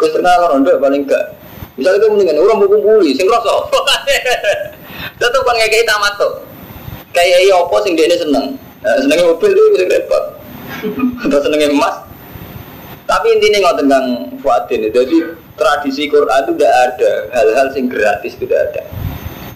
[0.00, 1.36] Kesenangan rondo paling gak.
[1.76, 3.52] Misalnya kamu dengan orang buat kumpuli, sing rasa.
[5.20, 6.40] Tetap kan kayak tamat tuh.
[7.12, 8.56] Kayak iya apa sing dia seneng.
[8.84, 10.24] Nah, senengnya mobil itu bisa repot.
[11.24, 12.04] Atau senengnya emas.
[13.04, 14.04] Tapi intinya nggak tentang
[14.40, 15.16] Fuadin Jadi
[15.56, 18.82] tradisi Quran itu tidak ada hal-hal yang gratis tidak ada.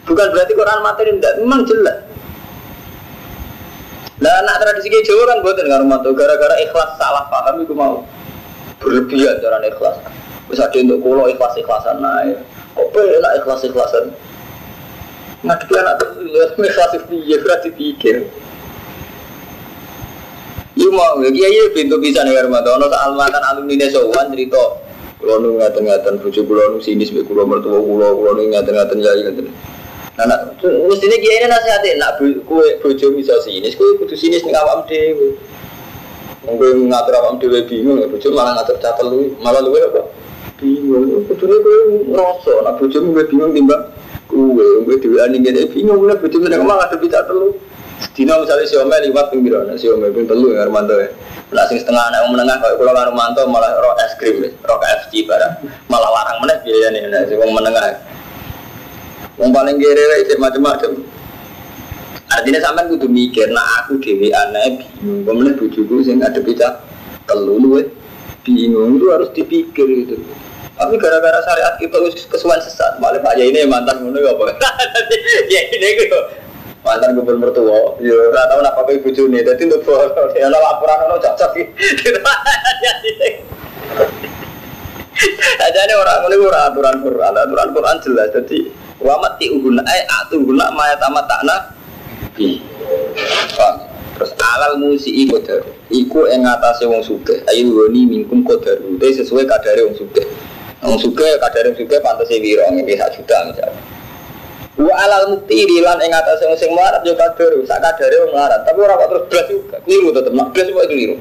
[0.09, 1.99] Bukan berarti Quran materi tidak, memang jelas.
[4.19, 8.03] Nah, anak tradisi kayak Jawa kan buatan dengan rumah gara-gara ikhlas salah paham itu mau
[8.81, 10.01] berlebihan cara ikhlas.
[10.49, 12.41] Bisa ada untuk kulo ikhlas ikhlasan naik.
[12.73, 14.11] Kok enak ikhlas ikhlasan?
[15.45, 16.09] Ngadepi anak tuh
[16.65, 18.17] ikhlas itu ya berarti pikir.
[20.79, 24.63] Iya mau, ya iya pintu bisa nih karena ono soal mantan alumni sowan cerita.
[25.19, 28.79] Kulo nu ngaten ngaten bujuk kulo nu sinis be kulo mertua kulo kulo nu ngaten
[28.79, 29.47] ngaten jadi ngaten.
[30.15, 34.87] Nah, nah mestinya kiai nasihatin, nak kue bojo bisa sinis, kue kudu sinis nih awam
[34.87, 35.35] dewi.
[36.47, 40.07] Mungkin ngatur awam dewi bingung, bojo malah ngatur catel lu, malah lu apa?
[40.63, 41.77] Bingung, kudunya kue
[42.15, 43.83] ngerasa, nak bojo gue bingung timbang
[44.31, 47.51] kue, dewi aning gede bingung, gue bojo gue malah ngatur catel lu.
[48.15, 49.43] Dino misalnya si Ome liwat ping
[49.79, 51.11] si Ome ping telu ya Armanto ya.
[51.71, 56.11] Sing setengah anak menengah kalau pulau Armanto malah roh es krim, roh KFC barang, malah
[56.13, 58.05] larang meneh biaya nih, nah si wong menengah.
[59.41, 60.99] Wong paling kere itu macam-macam.
[62.29, 66.85] Artinya sampai kudu mikir, nah aku dewi aneh bingung, kemudian bujuku sing ada bisa
[67.25, 67.81] telu lu
[68.45, 70.21] bingung itu harus dipikir gitu.
[70.77, 74.53] Tapi gara-gara syariat itu kesuwan sesat, malah Pak ini mantan ngono ya apa?
[75.49, 76.21] Ya ini gitu
[76.87, 79.43] mantan gubernur mertua ya nggak tahu apa ibu Juni.
[79.43, 79.83] Jadi untuk
[80.35, 81.53] ya laporan orang cocok.
[85.59, 87.33] Aja nih orang ini orang aturan Quran.
[87.35, 88.71] Aturan Quran jelas jadi
[89.03, 91.75] wamat ti uhuna eh atu guna maya tamat takna
[94.19, 97.43] terus alal musi iku daru iku yang ngatasi wong suge.
[97.51, 100.23] Ayu woni mingkum kodaru itu sesuai kadare wong suge.
[100.87, 103.98] Wong suge kadare wong suge pantas wiro ini sak juta misalnya
[104.79, 108.63] Wa alal mukti lan ing atase sing sing melarat yo kader, sak kadare wong melarat.
[108.63, 109.77] Tapi ora kok terus blas juga.
[109.83, 111.17] Keliru tetep, nek blas kok keliru.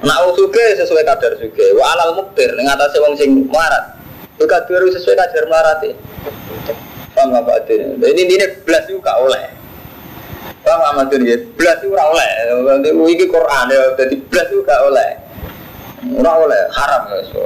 [0.00, 1.66] Nak wong suge sesuai kadar suge.
[1.76, 4.00] Wa alal muktir ing atase wong sing melarat.
[4.40, 5.84] Yo kader sesuai kadar melarat.
[7.12, 7.96] Paham apa itu?
[8.00, 9.52] Ini ini blas juga oleh.
[10.64, 11.44] Paham apa itu?
[11.60, 12.28] Blas ora oleh.
[12.88, 15.25] Iki Quran ya, dadi blas juga oleh.
[16.14, 17.42] Ora oleh haram ya so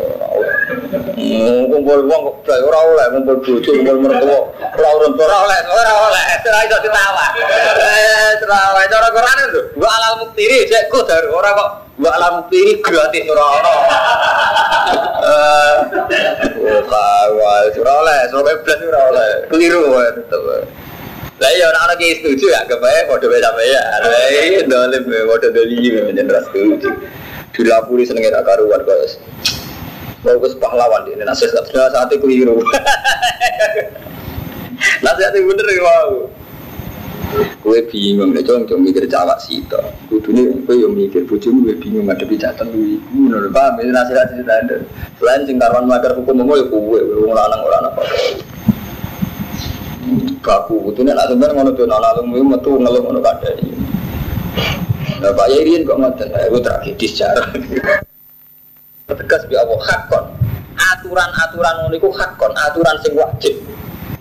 [1.70, 3.06] kumpul wong kok ora oleh.
[3.16, 4.38] Kumpul bojo kumpul mertua
[4.76, 6.24] ora ora oleh ora oleh.
[6.44, 11.70] Ora iso ditawa eh ora cara Quran lho wa alal muktiri sik kudar ora kok
[12.00, 13.74] wa alal muktiri gratis ora ono.
[15.20, 15.74] Eh,
[16.64, 17.36] oh,
[17.80, 20.64] ora oleh, soalnya belas ora oleh, keliru wae tetep.
[21.40, 23.82] Lah iya ana ki setuju ya kebae padha sampe ya.
[24.00, 26.88] Lah iya dolim padha doli menjen ras setuju.
[27.50, 28.98] Dilapuri senenge tak karuan kok.
[30.20, 32.60] Bagus pahlawan di nasihat saat itu keliru.
[35.04, 36.10] Nasihat itu bener ya wow.
[37.62, 39.78] Kue bingung, nek cong cong mikir cawak sih to.
[40.10, 42.98] Kudune kue yo mikir bojomu kue bingung jatuh kuwi.
[43.14, 44.76] Ngono lho, paham ya nasihat itu ada.
[45.20, 48.02] Selain sing karuan melanggar hukum umum yo kue wong lanang ora ana apa.
[50.40, 53.68] Baku, kudune nak sampean ngono to ana lumu metu ngeluh ngono kadani.
[55.20, 57.44] Nah, Pak Yairin kok ngoten, itu tragedis cara.
[59.10, 60.24] Tegas bi Allah hakon.
[60.80, 63.52] Aturan-aturan ngono iku hakon, aturan sing wajib.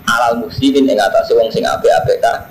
[0.09, 2.49] Alal muslimin ing atase wong sing apik-apik ta.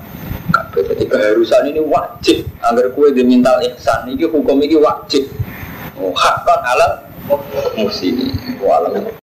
[0.54, 2.46] Kabeh dadi keharusan ini wajib.
[2.62, 5.26] Angger kue diminta ihsan iki hukum iki wajib.
[5.98, 6.92] Oh, hakon alal
[7.76, 8.32] muslimin.
[8.62, 9.12] Walam.